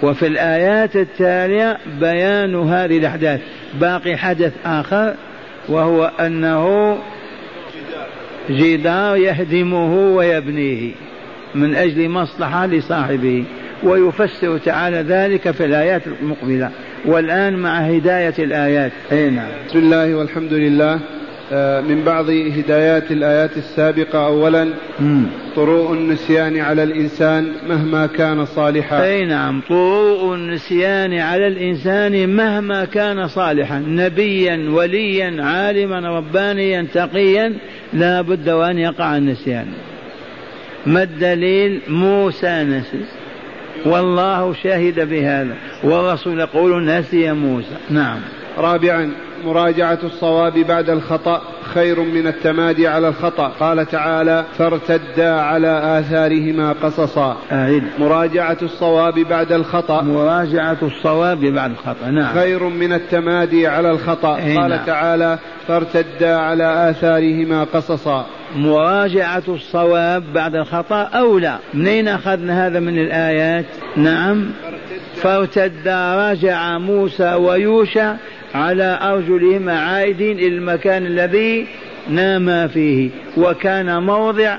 وفي 0.04 0.28
الآيات 0.28 0.96
التالية 0.96 1.78
بيان 2.00 2.56
هذه 2.56 2.98
الأحداث. 2.98 3.42
باقي 3.82 4.18
حدث 4.18 4.54
آخر 4.66 5.14
وهو 5.70 6.12
أنه 6.20 6.98
جدار 8.50 9.18
يهدمه 9.18 10.16
ويبنيه 10.16 10.92
من 11.56 11.76
أجل 11.76 12.10
مصلحة 12.10 12.68
لصاحبه. 12.68 13.44
ويفسر 13.84 14.58
تعالى 14.58 14.98
ذلك 14.98 15.52
في 15.52 15.66
الآيات 15.66 16.02
المقبلة. 16.08 16.70
والآن 17.06 17.56
مع 17.56 17.80
هداية 17.80 18.34
الآيات. 18.40 18.92
أي 19.12 19.30
نعم. 19.30 19.48
بسم 19.68 19.80
الله 19.80 20.16
والحمد 20.16 20.54
لله. 20.54 21.00
آه، 21.52 21.82
من 21.82 22.04
بعض 22.04 22.30
هدايات 22.30 23.12
الآيات 23.12 23.58
السابقة 23.58 24.26
أولا 24.26 24.68
طروء 25.56 25.94
النسيان 25.94 26.60
على 26.60 26.84
الإنسان 26.84 27.52
مهما 27.70 28.08
كان 28.08 28.46
صالحا. 28.46 29.04
أي 29.04 29.26
نعم. 29.26 29.62
طروء 29.70 30.36
النسيان 30.36 31.14
على 31.14 31.48
الإنسان 31.48 32.36
مهما 32.36 32.86
كان 32.86 33.28
صالحا. 33.28 33.80
نبيا 33.80 34.70
وليا 34.70 35.44
عالما 35.44 36.18
ربانيا 36.18 36.88
تقيا. 36.94 37.54
لا 37.94 38.22
بد 38.22 38.50
وأن 38.50 38.78
يقع 38.78 39.18
النسيان. 39.18 39.68
ما 40.86 41.04
الدليل؟ 41.04 41.82
موسى 41.88 42.64
نسي. 42.64 43.19
والله 43.86 44.54
شهد 44.54 45.10
بهذا. 45.10 45.56
والرسول 45.84 46.40
يقول 46.40 46.86
نسي 46.86 47.32
موسى. 47.32 47.78
نعم. 47.90 48.20
رابعا 48.58 49.12
مراجعة 49.46 50.00
الصواب 50.04 50.54
بعد 50.54 50.90
الخطأ 50.90 51.42
خير 51.74 52.00
من 52.00 52.28
التمادي 52.28 52.88
على 52.88 53.08
الخطأ. 53.08 53.48
قال 53.60 53.86
تعالى 53.86 54.46
فارتدا 54.58 55.32
على 55.32 56.00
آثارهما 56.00 56.76
قصصا. 56.84 57.38
أعيد 57.52 57.84
مراجعة 58.00 58.58
الصواب 58.62 59.14
بعد 59.14 59.52
الخطأ. 59.52 60.02
مراجعة 60.02 60.78
الصواب 60.82 61.40
بعد 61.40 61.72
الخطأ 61.72 62.10
نعم. 62.10 62.34
خير 62.34 62.64
من 62.64 62.94
التمادي 62.94 63.68
على 63.68 63.92
الخطأ. 63.92 64.34
قال 64.36 64.70
نعم. 64.70 64.86
تعالى 64.86 65.40
فارتدا 65.68 66.36
على 66.36 66.90
آثارهما 66.90 67.64
قصصا. 67.64 68.26
مراجعة 68.56 69.44
الصواب 69.48 70.24
بعد 70.34 70.56
الخطأ 70.56 71.02
أولى. 71.02 71.58
منين 71.74 72.08
أخذنا 72.08 72.68
هذا 72.68 72.80
من 72.80 73.00
الآيات؟ 73.00 73.66
نعم. 73.96 74.52
فارتدا 75.16 76.32
رجع 76.32 76.78
موسى 76.78 77.34
ويوشع 77.34 78.16
على 78.56 79.00
أرجلهما 79.02 79.80
عائدين 79.80 80.40
إلى 80.40 80.48
المكان 80.48 81.06
الذي 81.06 81.68
نام 82.10 82.68
فيه 82.68 83.10
وكان 83.38 84.04
موضع 84.04 84.58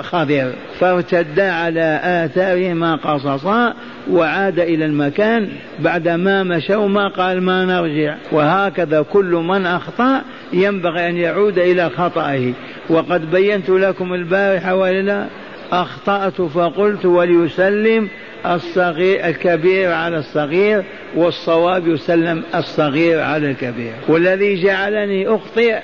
خضر 0.00 0.52
فارتدا 0.80 1.52
على 1.52 2.00
آثارهما 2.04 2.96
قصصا 2.96 3.74
وعاد 4.10 4.60
إلى 4.60 4.84
المكان. 4.84 5.48
بعدما 5.78 6.42
مشوا 6.42 6.88
ما 6.88 7.08
قال 7.08 7.42
ما 7.42 7.64
نرجع. 7.64 8.14
وهكذا 8.32 9.02
كل 9.02 9.42
من 9.48 9.66
أخطأ 9.66 10.22
ينبغي 10.52 11.08
أن 11.08 11.16
يعود 11.16 11.58
إلى 11.58 11.90
خطأه 11.90 12.52
وقد 12.90 13.30
بينت 13.30 13.70
لكم 13.70 14.14
البارحة 14.14 14.74
وإلا 14.74 15.26
أخطأت 15.72 16.42
فقلت 16.42 17.06
وليسلم 17.06 18.08
الصغير 18.46 19.26
الكبير 19.26 19.92
على 19.92 20.18
الصغير 20.18 20.84
والصواب 21.16 21.88
يسلم 21.88 22.42
الصغير 22.54 23.20
على 23.20 23.50
الكبير. 23.50 23.92
والذي 24.08 24.62
جعلني 24.62 25.28
أخطئ 25.28 25.78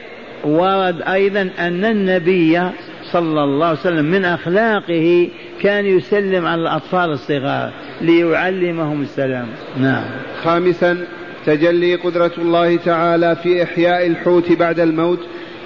ورد 0.44 1.02
أيضا 1.02 1.50
أن 1.58 1.84
النبي 1.84 2.60
صلى 3.12 3.44
الله 3.44 3.66
عليه 3.66 3.78
وسلم 3.78 4.04
من 4.04 4.24
أخلاقه 4.24 5.28
كان 5.62 5.86
يسلم 5.86 6.46
على 6.46 6.62
الأطفال 6.62 7.10
الصغار 7.10 7.72
ليعلمهم 8.00 9.02
السلام. 9.02 9.46
نعم. 9.78 10.04
خامسا 10.42 11.06
تجلي 11.46 11.94
قدرة 11.94 12.32
الله 12.38 12.76
تعالى 12.76 13.36
في 13.42 13.62
إحياء 13.62 14.06
الحوت 14.06 14.52
بعد 14.52 14.80
الموت 14.80 15.20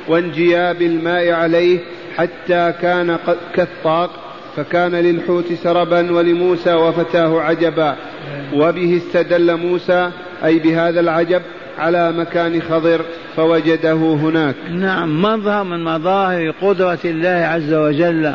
وانجياب 0.09 0.83
الماء 0.83 1.30
عليه 1.30 1.78
حتى 2.16 2.72
كان 2.83 3.18
كالطاق. 3.54 4.24
فكان 4.57 4.95
للحوت 4.95 5.53
سربا 5.53 6.12
ولموسى 6.12 6.75
وفتاه 6.75 7.40
عجبا. 7.40 7.97
وبه 8.55 8.97
استدل 8.97 9.57
موسى 9.57 10.11
أي 10.45 10.59
بهذا 10.59 11.01
العجب 11.01 11.43
على 11.79 12.12
مكان 12.12 12.62
خضر 12.62 13.01
فوجده 13.37 13.93
هناك. 13.93 14.55
نعم 14.71 15.23
مظهر 15.23 15.64
من 15.64 15.85
مظاهر 15.85 16.51
قدرة 16.62 16.99
الله 17.05 17.29
عز 17.29 17.73
وجل. 17.73 18.35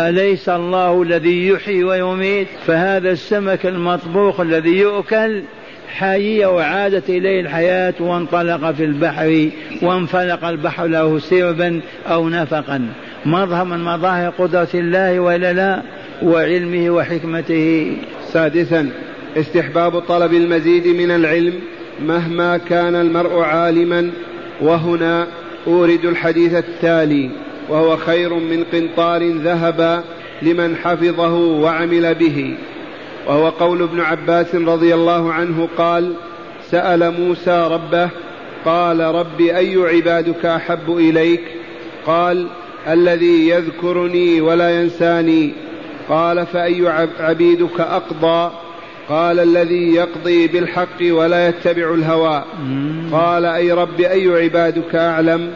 أليس 0.00 0.48
الله 0.48 1.02
الذي 1.02 1.48
يحيي 1.48 1.84
ويميت؟ 1.84 2.48
فهذا 2.66 3.10
السمك 3.10 3.66
المطبوخ 3.66 4.40
الذي 4.40 4.78
يؤكل 4.78 5.42
حي 5.88 6.44
وعادت 6.44 7.10
إليه 7.10 7.40
الحياة 7.40 7.94
وانطلق 8.00 8.70
في 8.70 8.84
البحر 8.84 9.48
وانفلق 9.82 10.44
البحر 10.44 10.86
له 10.86 11.18
سربا 11.18 11.80
أو 12.06 12.28
نفقا. 12.28 12.88
مظهر 13.26 13.64
من 13.64 13.84
مظاهر 13.84 14.30
قدرة 14.30 14.68
الله 14.74 15.20
وإلا 15.20 15.52
لا 15.52 15.82
وعلمه 16.22 16.90
وحكمته. 16.90 17.96
سادسا 18.32 18.90
استحباب 19.36 19.98
طلب 20.00 20.34
المزيد 20.34 20.86
من 20.86 21.10
العلم 21.10 21.54
مهما 22.06 22.56
كان 22.56 22.94
المرء 22.94 23.40
عالما 23.40 24.10
وهنا 24.60 25.26
أورد 25.66 26.04
الحديث 26.04 26.54
التالي 26.54 27.30
وهو 27.68 27.96
خير 27.96 28.34
من 28.34 28.64
قنطار 28.72 29.30
ذهبا 29.30 30.02
لمن 30.42 30.76
حفظه 30.76 31.34
وعمل 31.34 32.14
به. 32.14 32.56
وهو 33.26 33.48
قول 33.48 33.82
ابن 33.82 34.00
عباس 34.00 34.54
رضي 34.54 34.94
الله 34.94 35.32
عنه 35.32 35.68
قال 35.78 36.12
سأل 36.70 37.20
موسى 37.20 37.68
ربه 37.70 38.08
قال 38.64 39.00
رب 39.00 39.40
أي 39.40 39.76
عبادك 39.76 40.46
أحب 40.46 40.90
إليك؟ 40.90 41.40
قال 42.06 42.46
الذي 42.88 43.48
يذكرني 43.48 44.40
ولا 44.40 44.80
ينساني. 44.80 45.52
قال 46.08 46.46
فأي 46.46 46.88
عبيدك 47.20 47.80
أقضى؟ 47.80 48.52
قال 49.08 49.40
الذي 49.40 49.94
يقضي 49.94 50.46
بالحق 50.46 51.02
ولا 51.02 51.48
يتبع 51.48 51.94
الهوى. 51.94 52.44
قال 53.12 53.44
أي 53.44 53.72
رب 53.72 54.00
أي 54.00 54.28
عبادك 54.28 54.94
أعلم؟ 54.94 55.50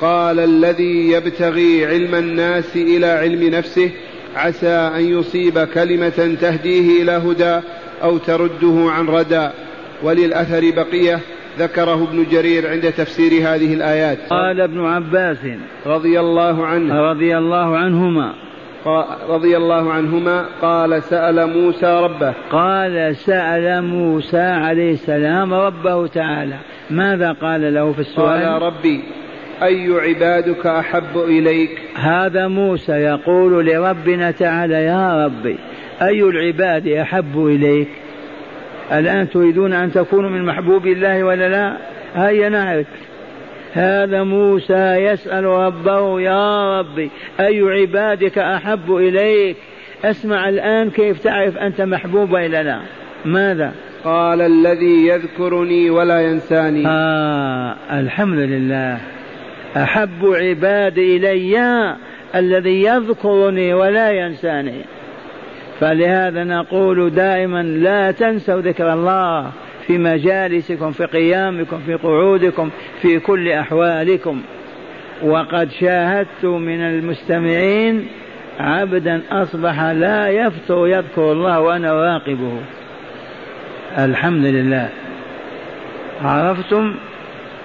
قال 0.00 0.40
الذي 0.40 1.10
يبتغي 1.10 1.86
علم 1.86 2.14
الناس 2.14 2.76
إلى 2.76 3.06
علم 3.06 3.42
نفسه. 3.42 3.90
عسى 4.36 4.90
أن 4.96 5.18
يصيب 5.18 5.58
كلمة 5.58 6.36
تهديه 6.40 7.02
إلى 7.02 7.12
هدى 7.12 7.60
أو 8.02 8.18
ترده 8.18 8.90
عن 8.90 9.06
ردى. 9.06 9.48
وللأثر 10.02 10.70
بقية. 10.70 11.20
ذكره 11.58 12.02
ابن 12.02 12.26
جرير 12.30 12.70
عند 12.70 12.92
تفسير 12.92 13.32
هذه 13.32 13.74
الآيات. 13.74 14.18
قال 14.30 14.60
ابن 14.60 14.84
عباس 14.84 15.38
رضي 15.86 16.20
الله 16.20 16.66
عنه. 16.66 17.10
رضي 17.10 17.38
الله 17.38 17.76
عنهما. 17.76 18.34
رضي 19.28 19.56
الله 19.56 19.92
عنهما 19.92 20.46
قال 20.62 21.02
سأل 21.02 21.46
موسى 21.46 22.00
ربه. 22.04 22.34
قال 22.50 23.16
سأل 23.16 23.84
موسى 23.84 24.40
عليه 24.40 24.92
السلام 24.92 25.54
ربه 25.54 26.06
تعالى. 26.06 26.56
ماذا 26.90 27.32
قال 27.32 27.74
له 27.74 27.92
في 27.92 27.98
السؤال؟ 27.98 28.44
قال 28.44 28.62
ربي 28.62 29.04
أي 29.62 29.88
عبادك 29.92 30.66
أحب 30.66 31.16
إليك؟ 31.16 31.70
هذا 31.96 32.48
موسى 32.48 32.92
يقول 32.92 33.66
لربنا 33.66 34.30
تعالى 34.30 34.74
يا 34.74 35.24
ربي 35.24 35.58
أي 36.02 36.22
العباد 36.22 36.88
أحب 36.88 37.46
إليك؟ 37.46 37.88
الآن 38.92 39.30
تريدون 39.30 39.72
أن 39.72 39.92
تكونوا 39.92 40.30
من 40.30 40.44
محبوب 40.44 40.86
الله 40.86 41.24
ولا 41.24 41.48
لا؟ 41.48 41.76
هيا 42.14 42.48
نعرف. 42.48 42.86
هذا 43.72 44.22
موسى 44.22 44.94
يسأل 44.94 45.44
ربه 45.44 46.20
يا 46.20 46.78
ربي 46.80 47.10
أي 47.40 47.60
عبادك 47.60 48.38
أحب 48.38 48.96
إليك؟ 48.96 49.56
أسمع 50.04 50.48
الآن 50.48 50.90
كيف 50.90 51.22
تعرف 51.24 51.56
أنت 51.56 51.80
محبوب 51.80 52.34
إلى 52.34 52.62
لا؟ 52.62 52.80
ماذا؟ 53.24 53.72
قال 54.04 54.40
الذي 54.40 55.06
يذكرني 55.06 55.90
ولا 55.90 56.20
ينساني. 56.20 56.86
آه 56.86 57.76
الحمد 57.92 58.38
لله. 58.38 58.98
أحب 59.76 60.24
عبادي 60.24 61.16
إلي 61.16 61.96
الذي 62.34 62.82
يذكرني 62.82 63.74
ولا 63.74 64.10
ينساني. 64.10 64.84
فلهذا 65.80 66.44
نقول 66.44 67.10
دائما 67.10 67.62
لا 67.62 68.10
تنسوا 68.10 68.60
ذكر 68.60 68.92
الله 68.92 69.50
في 69.86 69.98
مجالسكم 69.98 70.90
في 70.90 71.04
قيامكم 71.04 71.78
في 71.86 71.94
قعودكم 71.94 72.70
في 73.02 73.18
كل 73.18 73.48
أحوالكم. 73.48 74.42
وقد 75.22 75.70
شاهدت 75.70 76.44
من 76.44 76.80
المستمعين 76.80 78.08
عبدا 78.60 79.22
أصبح 79.30 79.82
لا 79.82 80.28
يفتر 80.28 80.86
يذكر 80.86 81.32
الله 81.32 81.60
وأنا 81.60 81.92
راقبه. 81.92 82.60
الحمد 83.98 84.44
لله. 84.44 84.88
عرفتم 86.22 86.94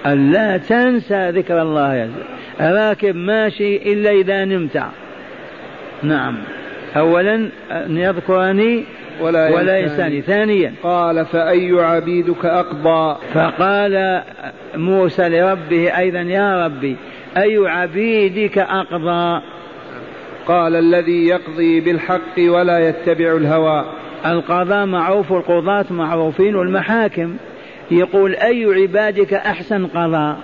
أن 0.06 0.30
لا 0.30 0.56
تنسى 0.56 1.30
ذكر 1.30 1.62
الله. 1.62 2.10
راكب 2.60 3.16
ماشي 3.16 3.76
إلا 3.76 4.10
إذا 4.10 4.44
نمت. 4.44 4.82
نعم. 6.02 6.38
أولا 6.96 7.34
أن 7.70 7.96
يذكرني 7.96 8.84
ولا, 9.20 9.54
ولا 9.54 9.78
ينساني. 9.78 10.22
ثانيا 10.22 10.74
قال 10.82 11.26
فأي 11.26 11.72
عبيدك 11.80 12.44
أقضى؟ 12.44 13.16
فقال 13.34 14.22
موسى 14.74 15.28
لربه 15.28 15.98
أيضا 15.98 16.20
يا 16.20 16.66
ربي 16.66 16.96
أي 17.36 17.58
عبيدك 17.66 18.58
أقضى؟ 18.58 19.42
قال 20.46 20.76
الذي 20.76 21.26
يقضي 21.26 21.80
بالحق 21.80 22.38
ولا 22.38 22.88
يتبع 22.88 23.36
الهوى. 23.36 23.84
القضاء 24.26 24.86
معروف 24.86 25.32
القضاة 25.32 25.86
معروفين 25.90 26.56
والمحاكم. 26.56 27.36
يقول 27.90 28.34
أي 28.34 28.64
عبادك 28.64 29.34
أحسن 29.34 29.86
قضاء؟ 29.86 30.36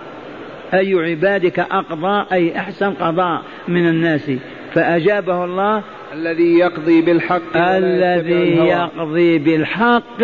أي 0.74 0.94
عبادك 0.94 1.58
أقضى 1.58 2.26
أي 2.32 2.56
أحسن 2.56 2.90
قضاء 2.90 3.42
من 3.68 3.88
الناس؟ 3.88 4.30
فأجابه 4.74 5.44
الله 5.44 5.82
الذي 6.12 6.58
يقضي 6.58 7.00
بالحق 7.00 7.56
الذي 7.56 8.56
يقضي 8.56 9.38
بالحق 9.38 10.22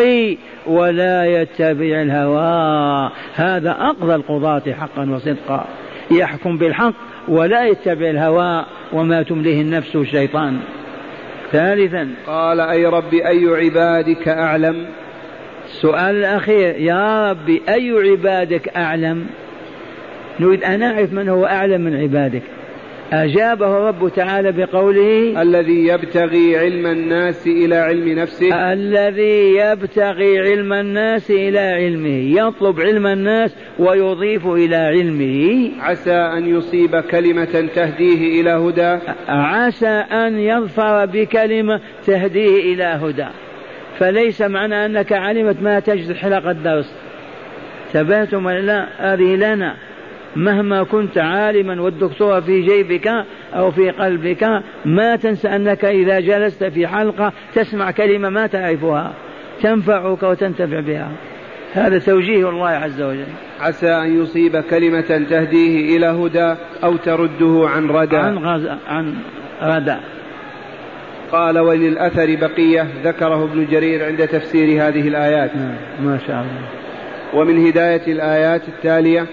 ولا 0.66 1.42
يتبع 1.42 2.02
الهوى. 2.02 3.10
هذا 3.34 3.70
أقضى 3.70 4.14
القضاة 4.14 4.62
حقا 4.72 5.10
وصدقا. 5.10 5.66
يحكم 6.10 6.58
بالحق 6.58 6.94
ولا 7.28 7.66
يتبع 7.66 8.10
الهوى 8.10 8.64
وما 8.92 9.22
تمليه 9.22 9.60
النفس 9.60 9.96
والشيطان 9.96 10.58
ثالثا. 11.52 12.08
قال 12.26 12.60
أي 12.60 12.86
رب 12.86 13.14
أي 13.14 13.46
عبادك 13.46 14.28
أعلم؟ 14.28 14.86
السؤال 15.66 16.16
الأخير 16.16 16.76
يا 16.76 17.30
ربي 17.30 17.62
أي 17.68 17.90
عبادك 17.90 18.68
أعلم؟ 18.68 19.26
نريد 20.40 20.64
أن 20.64 20.78
نعرف 20.78 21.12
من 21.12 21.28
هو 21.28 21.46
أعلم 21.46 21.80
من 21.80 22.00
عبادك. 22.00 22.42
أجابه 23.12 23.88
رب 23.88 24.08
تعالى 24.08 24.52
بقوله 24.52 25.42
الذي 25.42 25.86
يبتغي 25.86 26.58
علم 26.58 26.86
الناس 26.86 27.46
إلى 27.46 27.76
علم 27.76 28.08
نفسه. 28.08 28.72
الذي 28.72 29.56
يبتغي 29.56 30.38
علم 30.38 30.72
الناس 30.72 31.30
إلى 31.30 31.58
علمه 31.58 32.40
يطلب 32.40 32.80
علم 32.80 33.06
الناس 33.06 33.56
ويضيف 33.78 34.46
إلى 34.46 34.76
علمه. 34.76 35.70
عسى 35.80 36.12
أن 36.12 36.46
يصيب 36.46 36.96
كلمة 36.96 37.68
تهديه 37.74 38.40
إلى 38.40 38.50
هدى. 38.50 38.98
عسى 39.28 40.04
أن 40.12 40.38
يظفر 40.38 41.06
بكلمة 41.06 41.80
تهديه 42.06 42.74
إلى 42.74 42.84
هدى. 42.84 43.26
فليس 43.98 44.42
معنى 44.42 44.86
أنك 44.86 45.12
علمت 45.12 45.62
ما 45.62 45.80
تجد 45.80 46.12
حلقة 46.12 46.52
درس 46.52 46.94
ثباتم 47.92 48.50
لا 48.50 48.88
هذه 48.98 49.36
لنا. 49.36 49.76
مهما 50.36 50.82
كنت 50.82 51.18
عالما 51.18 51.82
والدكتوراه 51.82 52.40
في 52.40 52.60
جيبك 52.60 53.10
أو 53.54 53.70
في 53.70 53.90
قلبك 53.90 54.62
ما 54.84 55.16
تنسى 55.16 55.48
أنك 55.48 55.84
إذا 55.84 56.20
جلست 56.20 56.64
في 56.64 56.86
حلقة 56.86 57.32
تسمع 57.54 57.90
كلمة 57.90 58.28
ما 58.28 58.46
تعرفها. 58.46 59.14
تنفعك 59.62 60.22
وتنتفع 60.22 60.80
بها. 60.80 61.10
هذا 61.72 61.98
توجيه 61.98 62.48
الله 62.50 62.68
عز 62.68 63.02
وجل. 63.02 63.26
عسى 63.60 63.90
أن 63.90 64.22
يصيب 64.22 64.56
كلمة 64.56 65.24
تهديه 65.30 65.96
إلى 65.96 66.06
هدى 66.06 66.54
أو 66.84 66.96
ترده 66.96 67.68
عن 67.68 67.90
ردى. 67.90 68.16
عن, 68.16 68.38
غز... 68.38 68.68
عن 68.88 69.14
ردى. 69.62 69.96
قال 71.32 71.58
وللأثر 71.58 72.36
بقية 72.36 72.86
ذكره 73.04 73.44
ابن 73.44 73.66
جرير 73.70 74.04
عند 74.04 74.26
تفسير 74.26 74.88
هذه 74.88 75.08
الآيات. 75.08 75.56
نعم، 75.56 75.76
ما 76.00 76.18
شاء 76.26 76.36
الله. 76.36 76.68
ومن 77.34 77.66
هداية 77.66 78.12
الآيات 78.12 78.68
التالية 78.68 79.26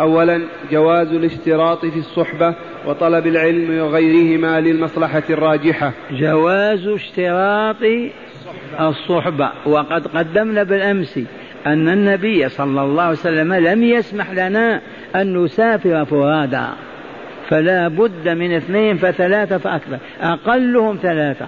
أولا 0.00 0.42
جواز 0.70 1.12
الاشتراط 1.12 1.86
في 1.86 1.98
الصحبة 1.98 2.54
وطلب 2.86 3.26
العلم 3.26 3.78
وغيرهما 3.78 4.60
للمصلحة 4.60 5.22
الراجحة. 5.30 5.92
جواز 6.10 6.86
اشتراط 6.86 7.76
الصحبة 8.80 9.50
وقد 9.66 10.06
قدمنا 10.06 10.62
بالأمس 10.62 11.18
أن 11.66 11.88
النبي 11.88 12.48
صلى 12.48 12.82
الله 12.82 13.02
عليه 13.02 13.12
وسلم 13.12 13.54
لم 13.54 13.82
يسمح 13.82 14.30
لنا 14.30 14.80
أن 15.16 15.44
نسافر 15.44 16.04
فرادا 16.04 16.68
فلا 17.48 17.88
بد 17.88 18.28
من 18.28 18.56
اثنين 18.56 18.96
فثلاثة 18.96 19.58
فأكثر 19.58 19.98
أقلهم 20.20 20.98
ثلاثة 21.02 21.46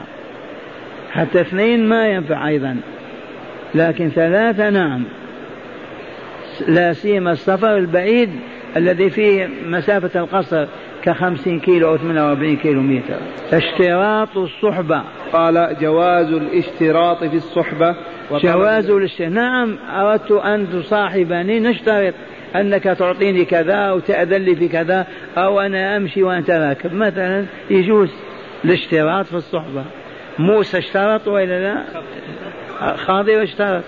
حتى 1.10 1.40
اثنين 1.40 1.88
ما 1.88 2.08
ينفع 2.08 2.48
أيضا 2.48 2.76
لكن 3.74 4.08
ثلاثة 4.08 4.70
نعم. 4.70 5.04
لا 6.68 6.92
سيما 6.92 7.32
السفر 7.32 7.76
البعيد 7.76 8.30
الذي 8.76 9.10
فيه 9.10 9.48
مسافة 9.66 10.20
القصر 10.20 10.66
كخمسين 11.02 11.60
كيلو 11.60 11.88
أو 11.88 11.96
48 11.96 12.56
كيلو 12.56 12.80
متر. 12.82 13.18
اشتراط 13.52 14.36
الصحبة. 14.36 15.02
قال 15.32 15.76
جواز 15.80 16.26
الاشتراط 16.26 17.24
في 17.24 17.36
الصحبة. 17.36 17.96
جواز 18.30 18.90
الاشتراط. 18.90 19.32
نعم 19.32 19.78
أردت 19.90 20.32
أن 20.32 20.66
تصاحبني. 20.72 21.60
نشترط 21.60 22.14
أنك 22.56 22.84
تعطيني 22.84 23.44
كذا 23.44 23.74
أو 23.74 23.98
تأذن 23.98 24.42
لي 24.42 24.56
في 24.56 24.68
كذا 24.68 25.06
أو 25.36 25.60
أنا 25.60 25.96
أمشي 25.96 26.22
وأنت 26.22 26.50
راكب. 26.50 26.94
مثلا 26.94 27.46
يجوز 27.70 28.10
الاشتراط 28.64 29.26
في 29.26 29.34
الصحبة. 29.34 29.84
موسى 30.38 30.78
اشترط 30.78 31.28
وإلا 31.28 31.62
لا؟ 31.62 31.84
خاضر 32.96 33.42
اشترط. 33.42 33.84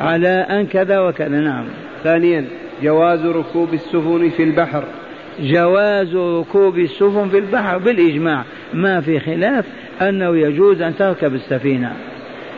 على 0.00 0.28
أن 0.28 0.66
كذا 0.66 1.00
وكذا. 1.00 1.28
نعم. 1.28 1.66
ثانيا 2.06 2.44
جواز 2.82 3.26
ركوب 3.26 3.74
السفن 3.74 4.30
في 4.36 4.42
البحر. 4.42 4.84
جواز 5.40 6.16
ركوب 6.16 6.78
السفن 6.78 7.28
في 7.28 7.38
البحر 7.38 7.78
بالإجماع. 7.78 8.44
ما 8.74 9.00
في 9.00 9.20
خلاف 9.20 9.64
أنه 10.02 10.36
يجوز 10.36 10.82
أن 10.82 10.96
تركب 10.96 11.34
السفينة. 11.34 11.92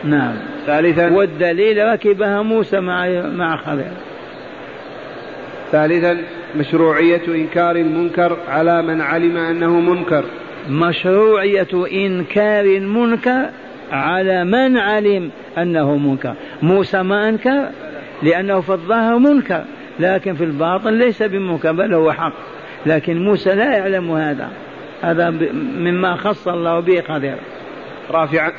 نعم. 0.03 0.33
ثالثا 0.65 1.11
والدليل 1.11 1.87
ركبها 1.87 2.41
موسى 2.41 2.79
مع 2.79 3.09
مع 3.35 3.57
خضر. 3.57 3.91
ثالثا 5.71 6.17
مشروعية 6.57 7.21
إنكار 7.27 7.75
المنكر 7.75 8.37
على 8.47 8.81
من 8.81 9.01
علم 9.01 9.37
أنه 9.37 9.79
منكر. 9.79 10.23
مشروعية 10.69 11.87
إنكار 11.91 12.65
المنكر 12.65 13.49
على 13.91 14.45
من 14.45 14.77
علم 14.77 15.29
أنه 15.57 15.97
منكر. 15.97 16.33
موسى 16.61 17.03
ما 17.03 17.29
أنكر؟ 17.29 17.69
لأنه 18.23 18.61
في 18.61 18.69
الظاهر 18.69 19.17
منكر 19.17 19.63
لكن 19.99 20.33
في 20.33 20.43
الباطن 20.43 20.93
ليس 20.93 21.23
بمنكر 21.23 21.71
بل 21.71 21.93
هو 21.93 22.11
حق. 22.11 22.33
لكن 22.85 23.23
موسى 23.23 23.55
لا 23.55 23.77
يعلم 23.77 24.11
هذا. 24.11 24.49
هذا 25.01 25.29
مما 25.77 26.15
خص 26.15 26.47
الله 26.47 26.79
به 26.79 27.01
قدر 27.01 27.35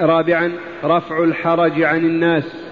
رابعا 0.00 0.52
رفع 0.84 1.24
الحرج 1.24 1.82
عن 1.82 1.98
الناس. 1.98 2.66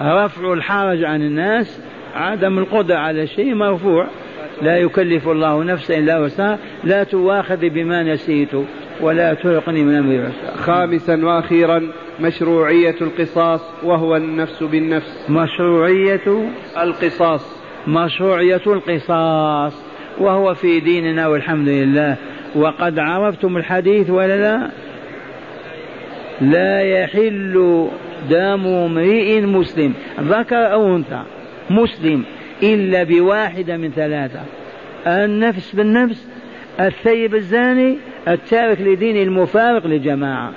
رفع 0.00 0.52
الحرج 0.52 1.04
عن 1.04 1.22
الناس 1.22 1.80
عدم 2.14 2.58
القدرة 2.58 2.96
على 2.96 3.26
شيء 3.26 3.54
مرفوع. 3.54 4.06
لا 4.62 4.78
يكلف 4.78 5.28
الله 5.28 5.64
نفسا 5.64 5.98
إلا 5.98 6.18
وسعها. 6.18 6.58
لا 6.84 7.04
تواخذ 7.04 7.68
بما 7.68 8.02
نسيت 8.02 8.50
ولا 9.00 9.34
تلقني 9.34 9.82
من 9.82 9.94
أمري 9.94 10.32
خامسا 10.56 11.24
وأخيرا 11.24 11.88
مشروعية 12.20 12.94
القصاص 13.00 13.60
وهو 13.82 14.16
النفس 14.16 14.62
بالنفس. 14.62 15.30
مشروعية 15.30 16.50
القصاص. 16.82 17.56
مشروعية 17.88 18.62
القصاص 18.66 19.72
وهو 20.18 20.54
في 20.54 20.80
ديننا 20.80 21.28
والحمد 21.28 21.68
لله. 21.68 22.16
وقد 22.56 22.98
عرفتم 22.98 23.56
الحديث 23.56 24.10
ولا 24.10 24.36
لا؟ 24.40 24.70
لا 26.40 26.80
يحل 26.80 27.88
دم 28.30 28.66
امرئ 28.66 29.40
مسلم 29.40 29.92
ذكر 30.20 30.72
أو 30.72 30.96
أنثى 30.96 31.22
مسلم 31.70 32.24
إلا 32.62 33.02
بواحدة 33.02 33.76
من 33.76 33.90
ثلاثة. 33.90 34.40
النفس 35.06 35.74
بالنفس 35.74 36.28
الثيب 36.80 37.34
الزاني 37.34 37.98
التارك 38.28 38.80
لدين 38.80 39.16
المفارق 39.16 39.86
لجماعة 39.86 40.52